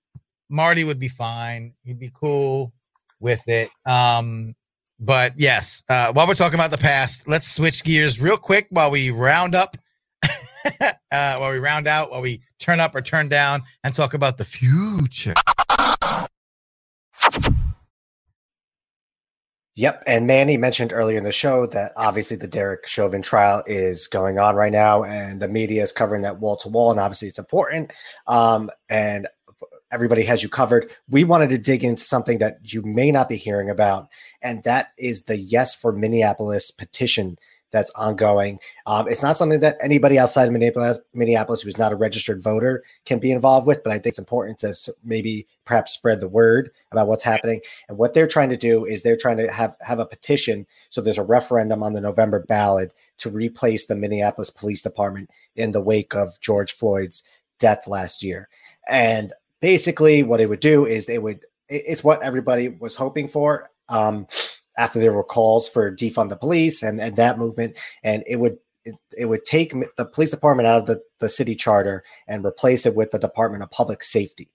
[0.49, 1.75] Marty would be fine.
[1.85, 2.73] He'd be cool
[3.19, 3.69] with it.
[3.85, 4.55] Um,
[5.01, 8.91] but yes, uh, while we're talking about the past, let's switch gears real quick while
[8.91, 9.79] we round up,
[10.23, 14.37] uh, while we round out, while we turn up or turn down, and talk about
[14.37, 15.35] the future.
[19.77, 20.03] Yep.
[20.07, 24.39] And Manny mentioned earlier in the show that obviously the Derek Chauvin trial is going
[24.39, 26.91] on right now, and the media is covering that wall to wall.
[26.91, 27.93] And obviously, it's important.
[28.27, 29.27] Um, and
[29.91, 30.91] everybody has you covered.
[31.09, 34.09] We wanted to dig into something that you may not be hearing about,
[34.43, 37.38] and that is the Yes for Minneapolis petition
[37.70, 38.59] that's ongoing.
[38.86, 42.82] Um, it's not something that anybody outside of Minneapolis, Minneapolis who's not a registered voter
[43.05, 44.74] can be involved with, but I think it's important to
[45.05, 47.61] maybe perhaps spread the word about what's happening.
[47.88, 50.66] And what they're trying to do is they're trying to have have a petition.
[50.91, 55.72] So there's a referendum on the November ballot to replace the Minneapolis Police Department in
[55.72, 57.22] the wake of George Floyd's
[57.59, 58.49] death last year.
[58.88, 63.71] And basically, what it would do is it would it's what everybody was hoping for.
[63.89, 64.27] Um,
[64.77, 68.59] after there were calls for defund the police and, and that movement, and it would
[68.85, 72.87] it, it would take the police department out of the, the city charter and replace
[72.87, 74.51] it with the Department of Public Safety.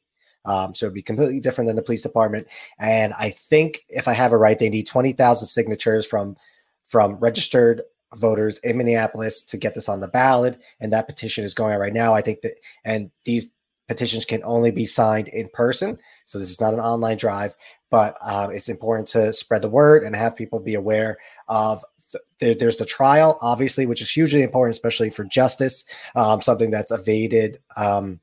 [0.45, 2.47] Um, so it'd be completely different than the police department.
[2.79, 6.37] And I think if I have it right, they need 20,000 signatures from
[6.85, 7.81] from registered
[8.13, 10.61] voters in Minneapolis to get this on the ballot.
[10.79, 12.13] And that petition is going on right now.
[12.13, 12.53] I think that,
[12.83, 13.51] and these
[13.87, 15.97] petitions can only be signed in person.
[16.25, 17.55] So this is not an online drive,
[17.89, 21.17] but um, it's important to spread the word and have people be aware
[21.47, 21.83] of.
[22.11, 26.71] Th- there, there's the trial, obviously, which is hugely important, especially for justice, um, something
[26.71, 28.19] that's evaded um,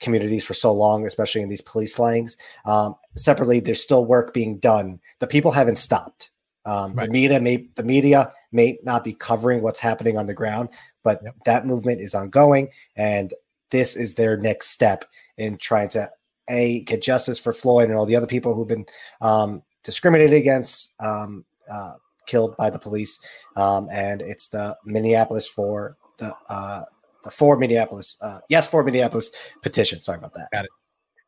[0.00, 2.36] communities for so long, especially in these police slangs.
[2.64, 5.00] Um, separately, there's still work being done.
[5.18, 6.30] The people haven't stopped.
[6.66, 7.06] Um, right.
[7.06, 10.68] The media may the media may not be covering what's happening on the ground,
[11.02, 11.34] but yep.
[11.46, 13.32] that movement is ongoing, and
[13.70, 15.04] this is their next step
[15.36, 16.08] in trying to
[16.48, 18.86] a get justice for Floyd and all the other people who've been
[19.20, 21.94] um, discriminated against, um, uh,
[22.26, 23.18] killed by the police,
[23.56, 26.84] um, and it's the Minneapolis for the uh,
[27.24, 29.30] the for Minneapolis, uh, yes for Minneapolis
[29.62, 30.02] petition.
[30.02, 30.48] Sorry about that.
[30.52, 30.70] Got it.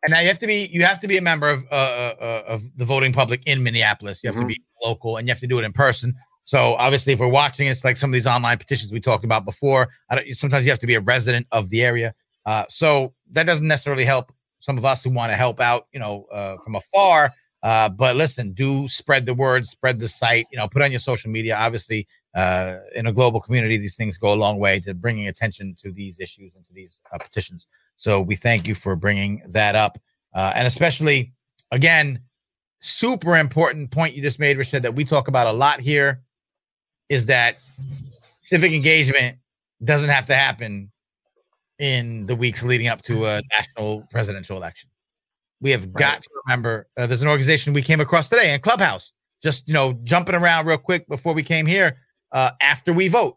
[0.04, 2.14] And now you have to be you have to be a member of uh, uh,
[2.20, 4.20] uh of the voting public in Minneapolis.
[4.22, 4.48] You have mm-hmm.
[4.48, 6.14] to be local, and you have to do it in person.
[6.44, 9.44] So obviously, if we're watching, it's like some of these online petitions we talked about
[9.44, 9.88] before.
[10.10, 12.14] I don't, sometimes you have to be a resident of the area.
[12.46, 16.00] Uh, so that doesn't necessarily help some of us who want to help out, you
[16.00, 17.30] know, uh, from afar.
[17.62, 21.00] Uh, but listen, do spread the word, spread the site, you know, put on your
[21.00, 21.56] social media.
[21.56, 25.74] Obviously, uh, in a global community, these things go a long way to bringing attention
[25.78, 27.68] to these issues and to these uh, petitions.
[27.96, 29.98] So we thank you for bringing that up.
[30.34, 31.32] uh, and especially
[31.70, 32.20] again,
[32.80, 36.22] super important point you just made, Rashed, that we talk about a lot here
[37.08, 37.56] is that
[38.40, 39.38] civic engagement
[39.84, 40.91] doesn't have to happen
[41.78, 44.88] in the weeks leading up to a national presidential election.
[45.60, 49.12] We have got to remember uh, there's an organization we came across today in Clubhouse,
[49.42, 51.98] just you know, jumping around real quick before we came here.
[52.32, 53.36] Uh, after we vote,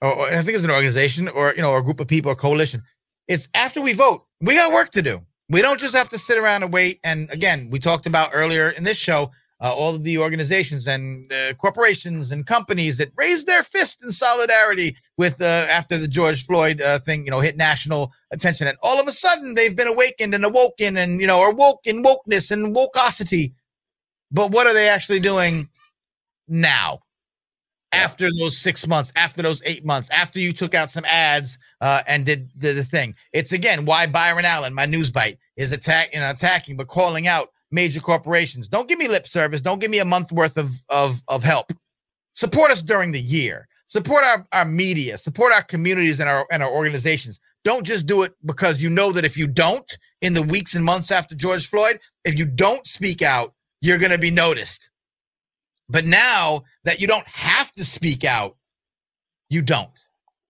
[0.00, 2.36] or, or I think it's an organization or you know, a group of people, a
[2.36, 2.82] coalition.
[3.28, 4.24] It's after we vote.
[4.40, 5.20] We got work to do.
[5.48, 7.00] We don't just have to sit around and wait.
[7.04, 9.30] And again, we talked about earlier in this show
[9.60, 14.12] uh, all of the organizations and uh, corporations and companies that raised their fist in
[14.12, 18.76] solidarity with uh, after the George Floyd uh, thing, you know, hit national attention, and
[18.82, 22.02] all of a sudden they've been awakened and awoken, and you know, are woke in
[22.02, 23.54] wokeness and wokeosity.
[24.30, 25.68] But what are they actually doing
[26.48, 27.00] now?
[27.92, 32.02] After those six months, after those eight months, after you took out some ads uh,
[32.06, 36.10] and did, did the thing, it's again why Byron Allen, my news bite, is attack,
[36.12, 38.66] you know, attacking, but calling out major corporations.
[38.66, 39.60] Don't give me lip service.
[39.60, 41.72] Don't give me a month worth of of of help.
[42.32, 43.68] Support us during the year.
[43.86, 45.16] Support our, our media.
[45.16, 47.38] Support our communities and our and our organizations.
[47.64, 49.88] Don't just do it because you know that if you don't,
[50.22, 54.12] in the weeks and months after George Floyd, if you don't speak out, you're going
[54.12, 54.90] to be noticed.
[55.88, 58.56] But now that you don't have to speak out,
[59.50, 59.98] you don't.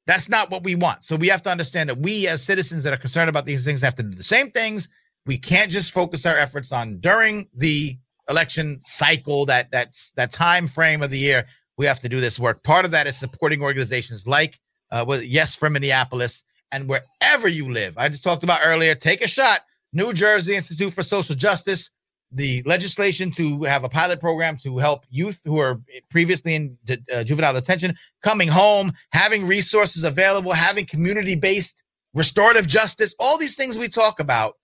[0.06, 1.04] That's not what we want.
[1.04, 3.80] So we have to understand that we, as citizens that are concerned about these things,
[3.80, 4.88] have to do the same things
[5.26, 7.96] we can't just focus our efforts on during the
[8.28, 11.46] election cycle that that's that time frame of the year.
[11.76, 12.62] We have to do this work.
[12.64, 14.58] Part of that is supporting organizations like
[14.90, 17.98] uh yes from minneapolis and wherever you live.
[17.98, 19.60] I just talked about earlier take a shot.
[19.92, 21.90] New jersey institute for social justice
[22.32, 26.76] the legislation to have a pilot program to help youth who are previously in
[27.12, 33.54] uh, juvenile detention coming home having resources available having community based restorative justice all these
[33.54, 34.56] things we talk about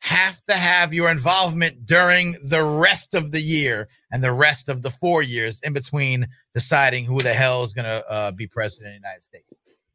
[0.00, 4.82] have to have your involvement during the rest of the year and the rest of
[4.82, 8.88] the four years in between deciding who the hell is going to uh, be president
[8.88, 9.46] of the United States.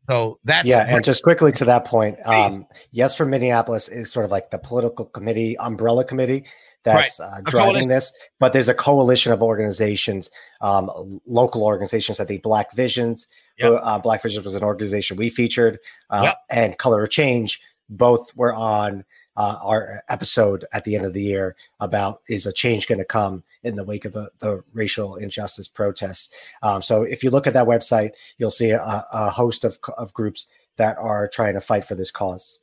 [0.08, 0.86] So that's yeah.
[0.88, 4.60] And just quickly to that point, um, yes, for Minneapolis is sort of like the
[4.60, 6.46] political committee, umbrella committee
[6.86, 7.28] that's right.
[7.28, 8.14] uh, driving this.
[8.40, 10.30] But there's a coalition of organizations,
[10.62, 12.20] um, local organizations.
[12.20, 13.28] I think Black Visions,
[13.58, 13.82] yep.
[13.84, 15.80] uh, Black Visions was an organization we featured,
[16.10, 16.38] uh, yep.
[16.50, 17.60] and Color of Change.
[17.90, 19.04] Both were on
[19.38, 23.06] uh, our episode at the end of the year about is a change going to
[23.06, 26.34] come in the wake of the, the racial injustice protests.
[26.62, 30.14] Um, so if you look at that website, you'll see a, a host of, of
[30.14, 32.60] groups that are trying to fight for this cause.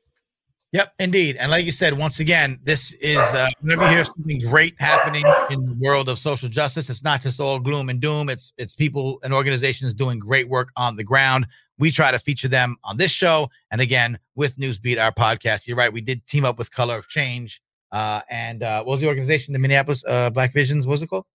[0.73, 1.37] Yep, indeed.
[1.37, 5.23] And like you said, once again, this is uh, whenever you hear something great happening
[5.51, 8.31] in the world of social justice, it's not just all gloom and doom.
[8.31, 11.47] It's it's people and organizations doing great work on the ground.
[11.79, 15.67] We try to feature them on this show, and again with Newsbeat, our podcast.
[15.67, 15.93] You're right.
[15.93, 17.61] We did team up with Color of Change,
[17.91, 19.53] uh, and uh, what was the organization?
[19.53, 20.87] The Minneapolis uh, Black Visions.
[20.87, 21.27] What was it called?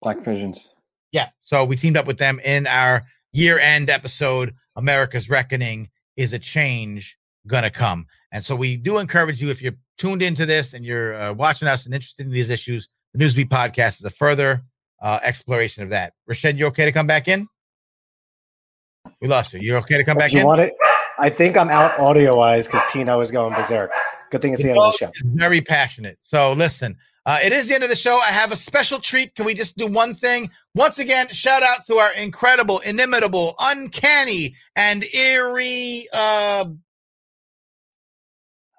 [0.00, 0.68] Black Visions.
[1.10, 1.30] Yeah.
[1.40, 4.54] So we teamed up with them in our year-end episode.
[4.76, 7.18] America's Reckoning is a change
[7.48, 8.06] gonna come.
[8.32, 11.68] And so we do encourage you if you're tuned into this and you're uh, watching
[11.68, 14.60] us and interested in these issues, the Newsbeat podcast is a further
[15.02, 16.12] uh, exploration of that.
[16.28, 17.46] Rashed, you okay to come back in?
[19.20, 19.60] We lost you.
[19.60, 20.46] You're okay to come back you in?
[20.46, 20.74] Want it?
[21.18, 23.90] I think I'm out audio wise because Tino is going berserk.
[24.30, 25.12] Good thing it's the, the end of the show.
[25.34, 26.18] very passionate.
[26.20, 28.18] So listen, uh, it is the end of the show.
[28.18, 29.34] I have a special treat.
[29.34, 30.50] Can we just do one thing?
[30.74, 36.66] Once again, shout out to our incredible, inimitable, uncanny, and eerie uh,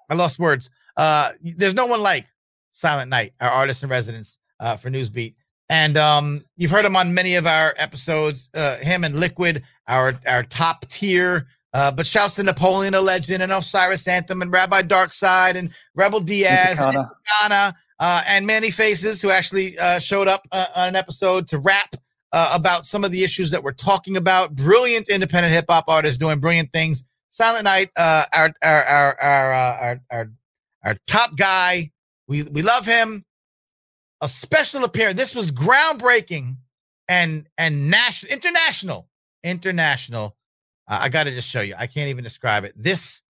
[0.08, 0.70] I lost words.
[0.96, 2.26] Uh, there's no one like
[2.70, 5.34] Silent Night, our artist in residence uh, for Newsbeat.
[5.70, 8.48] And um, you've heard him on many of our episodes.
[8.54, 11.46] Uh, him and Liquid, our our top tier.
[11.74, 16.20] Uh, but shouts to Napoleon Da Legend and Osiris Anthem and Rabbi Darkside and Rebel
[16.20, 20.96] Diaz and Ghana, uh, and Manny Faces, who actually uh, showed up uh, on an
[20.96, 21.94] episode to rap
[22.32, 24.56] uh, about some of the issues that we're talking about.
[24.56, 27.04] Brilliant independent hip hop artists doing brilliant things.
[27.38, 30.30] Silent Night, uh, our our our our, uh, our our
[30.84, 31.92] our top guy.
[32.26, 33.24] We we love him.
[34.20, 35.16] A special appearance.
[35.16, 36.56] This was groundbreaking
[37.06, 39.08] and and national, international,
[39.44, 40.36] international.
[40.88, 41.76] Uh, I got to just show you.
[41.78, 42.72] I can't even describe it.
[42.74, 43.22] This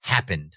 [0.00, 0.56] happened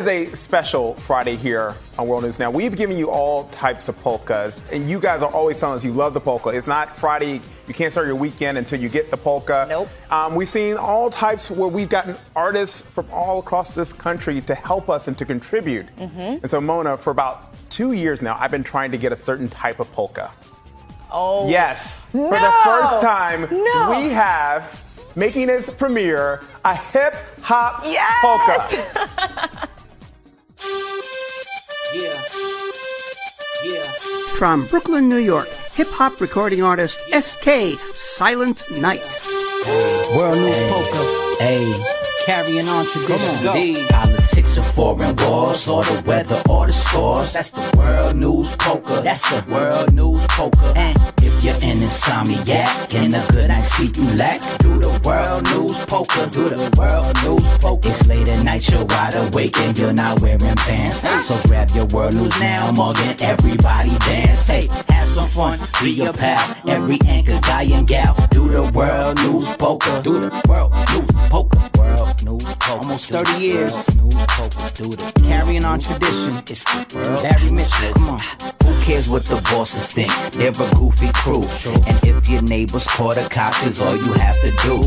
[0.00, 2.50] is a special Friday here on World News Now.
[2.50, 5.92] We've given you all types of polkas, and you guys are always telling us you
[5.92, 6.48] love the polka.
[6.48, 9.66] It's not Friday, you can't start your weekend until you get the polka.
[9.68, 9.88] Nope.
[10.10, 14.54] Um, we've seen all types where we've gotten artists from all across this country to
[14.54, 15.94] help us and to contribute.
[15.96, 16.18] Mm-hmm.
[16.18, 19.50] And so, Mona, for about two years now, I've been trying to get a certain
[19.50, 20.32] type of polka.
[21.12, 21.46] Oh.
[21.46, 21.98] Yes.
[22.14, 22.30] No.
[22.30, 24.00] For the first time, no.
[24.00, 24.80] we have
[25.14, 28.18] making its premiere a hip hop yes.
[28.22, 29.68] polka.
[31.94, 32.14] Yeah.
[33.64, 33.82] Yeah.
[34.38, 39.06] From Brooklyn, New York, hip hop recording artist SK Silent Night.
[40.16, 41.44] World News Poker.
[41.44, 41.72] Hey.
[42.26, 43.86] Carrying on to tradition.
[43.88, 47.32] Politics of foreign wars, or the weather, or the scores.
[47.32, 49.00] That's the world news poker.
[49.00, 50.72] That's the world news poker.
[50.76, 55.44] And if you're an insomniac in the good night sleep you lack, do the world
[55.44, 56.26] news poker.
[56.30, 57.88] Do the world news poker.
[57.88, 61.00] It's late at night, you're wide awake and you're not wearing pants.
[61.26, 63.16] So grab your world news now, Morgan.
[63.22, 64.46] Everybody dance.
[64.46, 65.58] Hey, have some fun.
[65.82, 66.56] Be a pal.
[66.68, 68.14] Every anchor guy and gal.
[68.30, 70.02] Do the world news poker.
[70.02, 71.70] Do the world news poker.
[71.78, 71.99] World news poker.
[72.26, 73.72] Almost 30 years.
[73.96, 74.68] News poker.
[74.74, 76.36] Do the carrying on tradition.
[76.38, 76.64] It's.
[76.94, 77.92] Larry Mitchell.
[77.94, 78.20] Come on.
[78.64, 80.12] Who cares what the bosses think?
[80.32, 81.40] They're a goofy crew.
[81.88, 84.82] And if your neighbors call the cops, is all you have to do.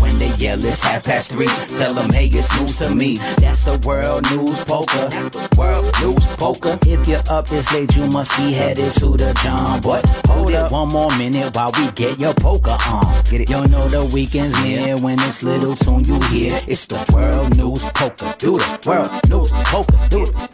[0.00, 1.48] When they yell, it's half past three.
[1.76, 3.16] Tell them, hey, it's news to me.
[3.16, 5.08] That's the world news poker.
[5.10, 6.78] That's the world news poker.
[6.86, 9.80] If you're up this late, you must be headed to the John.
[9.82, 13.22] But hold up one more minute while we get your poker on.
[13.24, 13.50] Get it?
[13.50, 16.59] You know the weekend's near when this little tune you hear.
[16.66, 18.34] It's the world news poker.
[18.38, 20.08] Do the world news poker.
[20.08, 20.50] Do it.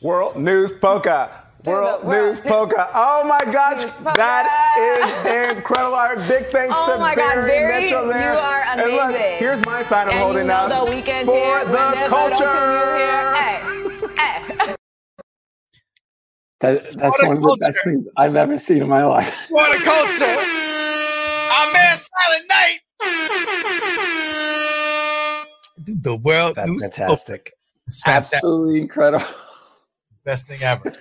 [0.00, 1.47] World News Polka.
[1.64, 2.88] World News Polka.
[2.94, 3.84] Oh my gosh,
[4.14, 4.46] that
[4.78, 5.94] is incredible.
[5.96, 8.32] Our big thanks Oh to my God, Barry Barry, Mitchell there.
[8.32, 11.28] you are And look, here's my sign I'm and holding you know up the weekend
[11.28, 12.44] for here, the whenever culture.
[12.44, 13.34] Don't?
[13.36, 13.60] Hey,
[14.16, 14.74] hey.
[16.60, 19.46] That, that's one of the best things I've ever seen in my life.
[19.50, 20.24] What a culture.
[20.24, 22.78] Our man Silent Night.
[25.84, 27.52] Dude, the world That's news fantastic.
[27.86, 28.36] It's fantastic.
[28.38, 29.26] Absolutely incredible.
[30.28, 30.92] Best thing ever.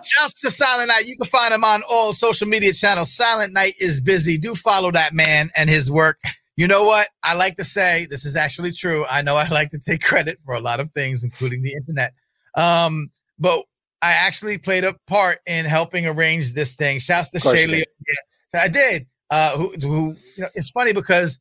[0.00, 1.02] Shouts to Silent Night.
[1.04, 3.12] You can find him on all social media channels.
[3.12, 4.38] Silent Night is busy.
[4.38, 6.18] Do follow that man and his work.
[6.56, 7.08] You know what?
[7.24, 9.04] I like to say this is actually true.
[9.10, 12.12] I know I like to take credit for a lot of things, including the internet.
[12.56, 13.10] Um,
[13.40, 13.64] but
[14.02, 17.00] I actually played a part in helping arrange this thing.
[17.00, 17.82] Shouts to Of course you Shaylee.
[18.54, 19.06] Yeah, I did.
[19.32, 21.40] Uh, who, who, you know, it's funny because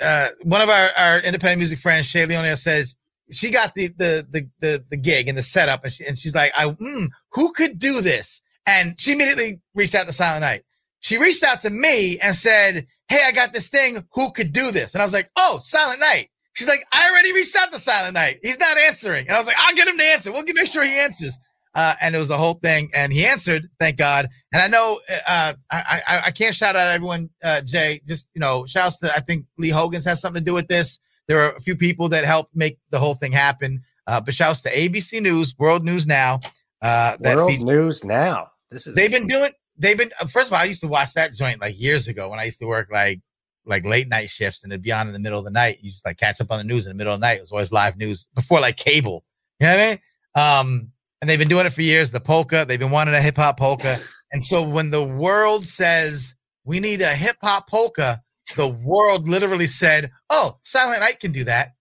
[0.00, 2.96] uh, one of our, our independent music friends, Shay Leonia, says
[3.30, 6.34] she got the the the the, the gig and the setup, and, she, and she's
[6.34, 10.62] like, "I mm, who could do this?" And she immediately reached out to Silent Night.
[11.00, 14.06] She reached out to me and said, "Hey, I got this thing.
[14.12, 17.32] Who could do this?" And I was like, "Oh, Silent Night." She's like, "I already
[17.32, 18.38] reached out to Silent Night.
[18.42, 20.32] He's not answering." And I was like, "I'll get him to answer.
[20.32, 21.38] We'll make sure he answers."
[21.74, 24.28] Uh, and it was a whole thing, and he answered, thank God.
[24.52, 28.02] And I know uh, I, I I can't shout out everyone, uh, Jay.
[28.06, 30.98] Just you know, shouts to I think Lee Hogan's has something to do with this.
[31.28, 33.82] There are a few people that helped make the whole thing happen.
[34.06, 36.40] Uh, but shouts to ABC News, World News Now.
[36.82, 38.48] Uh, that World features- News Now.
[38.70, 39.52] This is they've been doing.
[39.78, 40.10] They've been.
[40.20, 42.44] uh, First of all, I used to watch that joint like years ago when I
[42.44, 43.20] used to work like
[43.64, 45.78] like late night shifts and it'd be on in the middle of the night.
[45.82, 47.38] You just like catch up on the news in the middle of the night.
[47.38, 49.24] It was always live news before like cable.
[49.60, 49.98] You know what I mean?
[50.34, 52.10] Um, and they've been doing it for years.
[52.10, 52.64] The polka.
[52.66, 54.00] They've been wanting a hip hop polka.
[54.32, 58.20] And so when the world says we need a hip hop polka,
[58.56, 61.74] the world literally said, "Oh, Silent Night can do that."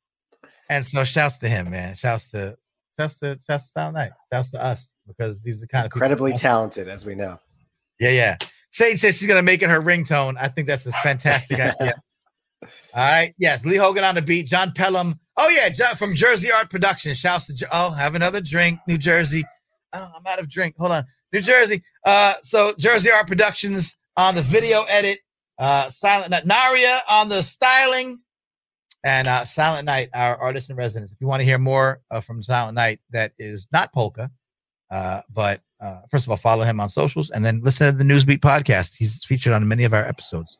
[0.70, 1.96] And so shouts to him, man.
[1.96, 2.58] Shouts to
[2.98, 4.12] shouts to shouts to Silent Night.
[4.32, 7.40] Shouts to us because these are the kind of incredibly talented, as we know.
[8.00, 8.38] yeah, yeah.
[8.72, 10.36] Sage says she's gonna make it her ringtone.
[10.40, 12.02] I think that's a fantastic idea.
[12.64, 13.34] All right.
[13.38, 14.48] Yes, Lee Hogan on the beat.
[14.48, 15.20] John Pelham.
[15.38, 17.14] Oh yeah, John from Jersey Art Production.
[17.16, 19.44] Shouts to oh, have another drink, New Jersey.
[19.94, 20.76] Oh, I'm out of drink.
[20.78, 21.84] Hold on, New Jersey.
[22.06, 25.20] Uh, so Jersey Art Productions on the video edit.
[25.62, 26.46] Uh, Silent Night.
[26.46, 28.20] Naria on the styling,
[29.04, 31.12] and uh, Silent Night, our artist in residence.
[31.12, 34.32] If you want to hear more uh, from Silent Night, that is not polka,
[34.90, 38.04] uh, but uh, first of all, follow him on socials and then listen to the
[38.04, 38.96] Newsbeat podcast.
[38.96, 40.58] He's featured on many of our episodes.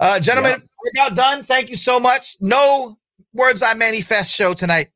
[0.00, 1.44] Uh, gentlemen, we're now done.
[1.44, 2.36] Thank you so much.
[2.40, 2.98] No
[3.34, 4.88] words I manifest show tonight.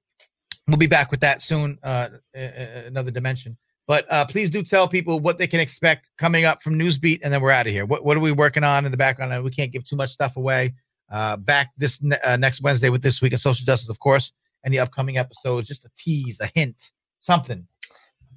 [0.66, 1.79] We'll be back with that soon.
[1.83, 3.57] Uh, another dimension.
[3.89, 7.32] But uh, please do tell people what they can expect coming up from Newsbeat, and
[7.32, 7.86] then we're out of here.
[7.86, 9.32] What What are we working on in the background?
[9.32, 10.74] And we can't give too much stuff away.
[11.11, 14.30] Uh, back this ne- uh, next Wednesday with this week of social justice, of course,
[14.62, 15.66] and the upcoming episodes.
[15.66, 17.66] Just a tease, a hint, something.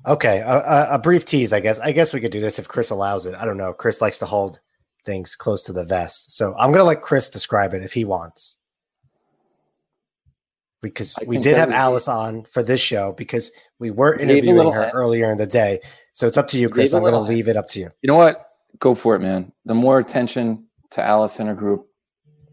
[0.08, 1.80] Okay, a, a, a brief tease, I guess.
[1.80, 3.36] I guess we could do this if Chris allows it.
[3.36, 3.74] I don't know.
[3.74, 4.62] Chris likes to hold
[5.06, 8.58] things close to the vest, so I'm gonna let Chris describe it if he wants.
[10.82, 14.16] Because I we did have would be- Alice on for this show because we were
[14.16, 14.94] interviewing her hint.
[14.96, 15.80] earlier in the day.
[16.14, 16.90] So it's up to you, Chris.
[16.90, 17.90] Gave a I'm gonna little leave it up to you.
[18.02, 18.46] You know what?
[18.80, 19.52] Go for it, man.
[19.66, 21.88] The more attention to Alice and her group,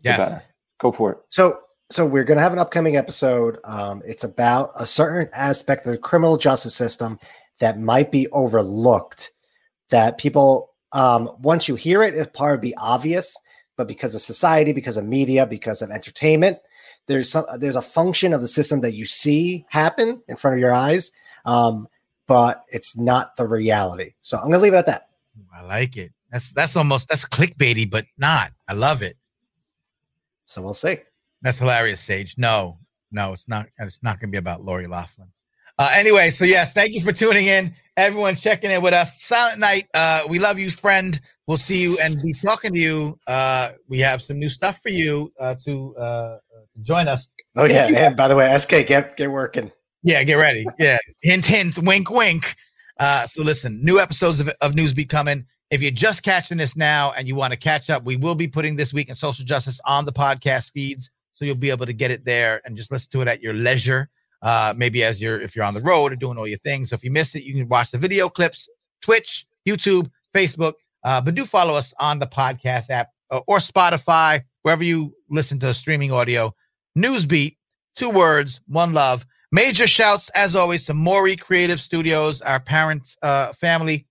[0.03, 0.19] Yes.
[0.19, 0.43] the better.
[0.81, 1.19] Go for it.
[1.31, 1.59] So
[1.91, 3.59] So we're going to have an upcoming episode.
[3.65, 7.19] Um, it's about a certain aspect of the criminal justice system
[7.61, 9.31] that might be overlooked.
[9.89, 13.35] That people, um, once you hear it, it probably be obvious,
[13.79, 16.59] but because of society, because of media, because of entertainment,
[17.09, 20.61] there's some, there's a function of the system that you see happen in front of
[20.61, 21.11] your eyes,
[21.45, 21.89] um,
[22.27, 24.13] but it's not the reality.
[24.23, 25.09] So I'm going to leave it at that.
[25.53, 26.13] I like it.
[26.31, 28.53] That's that's almost that's clickbaity, but not.
[28.69, 29.17] I love it.
[30.47, 30.99] So we'll see.
[31.43, 32.35] That's hilarious, Sage.
[32.37, 32.79] No,
[33.11, 33.67] no, it's not.
[33.79, 35.29] It's not going to be about Lori Loughlin.
[35.79, 37.75] Uh, anyway, so yes, thank you for tuning in.
[37.97, 39.23] Everyone checking in with us.
[39.23, 39.89] Silent Night.
[39.95, 41.21] Uh, we love you, friend.
[41.47, 43.19] We'll see you and be talking to you.
[43.27, 46.39] Uh, we have some new stuff for you uh, to uh,
[46.83, 47.29] join us.
[47.57, 49.71] Oh If yeah, you- and by the way, SK, get get working.
[50.03, 50.65] Yeah, get ready.
[50.79, 52.55] Yeah, hint, hint, wink, wink.
[53.01, 55.45] Uh, so listen, new episodes of, of Newsbeat coming.
[55.71, 58.49] If you're just catching this now and you want to catch up, we will be
[58.49, 61.93] putting this week in social justice on the podcast feeds, so you'll be able to
[61.93, 64.09] get it there and just listen to it at your leisure.
[64.41, 66.91] Uh, maybe as you're if you're on the road or doing all your things.
[66.91, 68.69] So if you miss it, you can watch the video clips,
[69.03, 70.75] Twitch, YouTube, Facebook.
[71.05, 75.59] Uh, but do follow us on the podcast app uh, or Spotify, wherever you listen
[75.59, 76.55] to streaming audio.
[76.99, 77.57] Newsbeat,
[77.95, 79.25] two words, one love.
[79.53, 84.07] Major shouts, as always, to Morey Creative Studios, our parent uh, family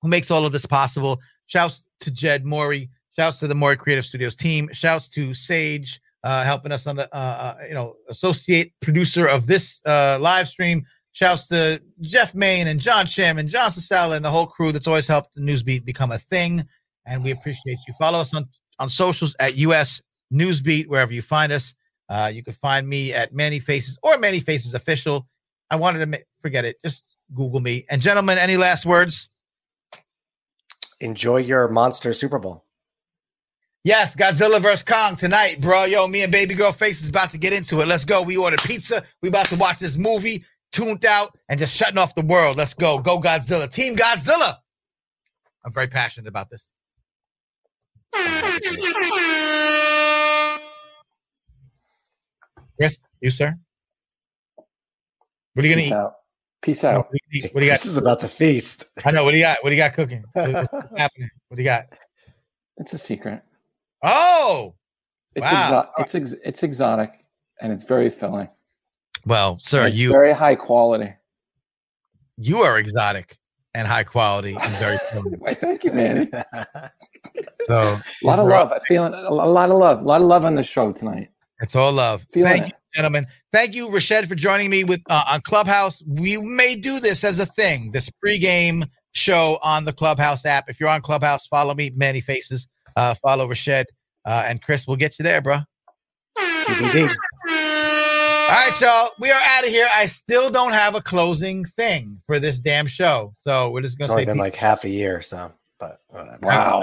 [0.00, 1.20] who makes all of this possible.
[1.46, 2.88] Shouts to Jed Morey.
[3.18, 4.68] Shouts to the Morey Creative Studios team.
[4.72, 9.46] Shouts to Sage, uh, helping us on the, uh, uh, you know, associate producer of
[9.46, 10.84] this uh, live stream.
[11.12, 14.86] Shouts to Jeff Main and John Sham and John Sasala and the whole crew that's
[14.86, 16.62] always helped Newsbeat become a thing.
[17.04, 17.92] And we appreciate you.
[17.98, 18.48] Follow us on,
[18.78, 20.00] on socials at US
[20.32, 21.74] Newsbeat, wherever you find us.
[22.08, 25.26] Uh, you can find me at Manny Faces or Manny Faces Official.
[25.70, 26.76] I wanted to ma- forget it.
[26.84, 27.86] Just Google me.
[27.88, 29.28] And gentlemen, any last words?
[31.00, 32.64] Enjoy your monster Super Bowl.
[33.84, 34.84] Yes, Godzilla vs.
[34.84, 35.84] Kong tonight, bro.
[35.84, 37.88] Yo, me and baby girl face is about to get into it.
[37.88, 38.22] Let's go.
[38.22, 39.02] We ordered pizza.
[39.22, 42.56] We about to watch this movie, tuned out, and just shutting off the world.
[42.56, 42.98] Let's go.
[42.98, 43.68] Go Godzilla.
[43.68, 44.58] Team Godzilla.
[45.64, 46.68] I'm very passionate about this.
[52.78, 53.54] Chris, you sir?
[55.54, 55.94] What are you gonna Peace eat?
[55.94, 56.14] out.
[56.62, 56.96] Peace out.
[56.96, 57.54] What do you, eat?
[57.54, 57.74] What do you got?
[57.78, 58.84] This is about to feast.
[59.04, 59.24] I know.
[59.24, 59.58] What do you got?
[59.62, 60.24] What do you got cooking?
[60.32, 61.28] What's happening?
[61.48, 61.86] What do you got?
[62.78, 63.42] It's a secret.
[64.02, 64.74] Oh,
[65.34, 65.90] It's Wow.
[65.96, 67.12] exo- it's ex- it's exotic
[67.60, 68.48] and it's very filling.
[69.26, 71.12] well, sir, It's you very high quality.
[72.36, 73.38] you are exotic
[73.74, 75.34] and high quality and very filling.
[75.38, 76.30] Why, thank you, man.
[77.64, 78.72] So A lot of love.
[78.72, 80.00] I feel a a lot of love.
[80.00, 81.30] A lot of love on the show tonight.
[81.62, 82.26] It's all love.
[82.32, 82.68] Feeling Thank it.
[82.68, 83.26] you, gentlemen.
[83.52, 86.02] Thank you, Rashed, for joining me with uh, on Clubhouse.
[86.06, 90.68] We may do this as a thing, this pregame show on the Clubhouse app.
[90.68, 92.66] If you're on Clubhouse, follow me, Manny Faces.
[92.96, 93.84] Uh, follow Rashed
[94.26, 94.86] uh, and Chris.
[94.86, 95.58] We'll get you there, bro.
[96.36, 97.08] TBD.
[97.08, 99.10] All right, y'all.
[99.20, 99.88] We are out of here.
[99.94, 104.12] I still don't have a closing thing for this damn show, so we're just gonna
[104.12, 106.38] only say been like half a year, so but whatever.
[106.42, 106.82] Wow.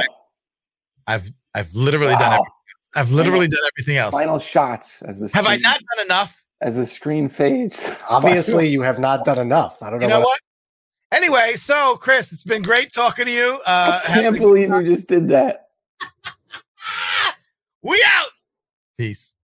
[1.06, 2.38] I've I've literally done Wow.
[2.38, 2.54] everything.
[2.96, 4.12] I've literally done everything else.
[4.12, 6.44] Final shots as the Have I not done enough?
[6.62, 7.90] as the screen fades.
[8.10, 9.82] Obviously, you have not done enough.
[9.82, 10.26] I don't know, You know what.
[10.28, 10.40] what?
[11.12, 13.60] Anyway, so Chris, it's been great talking to you.
[13.66, 15.68] Uh, I have can't believe you just did that.
[17.84, 18.30] we out.
[18.98, 19.36] Peace.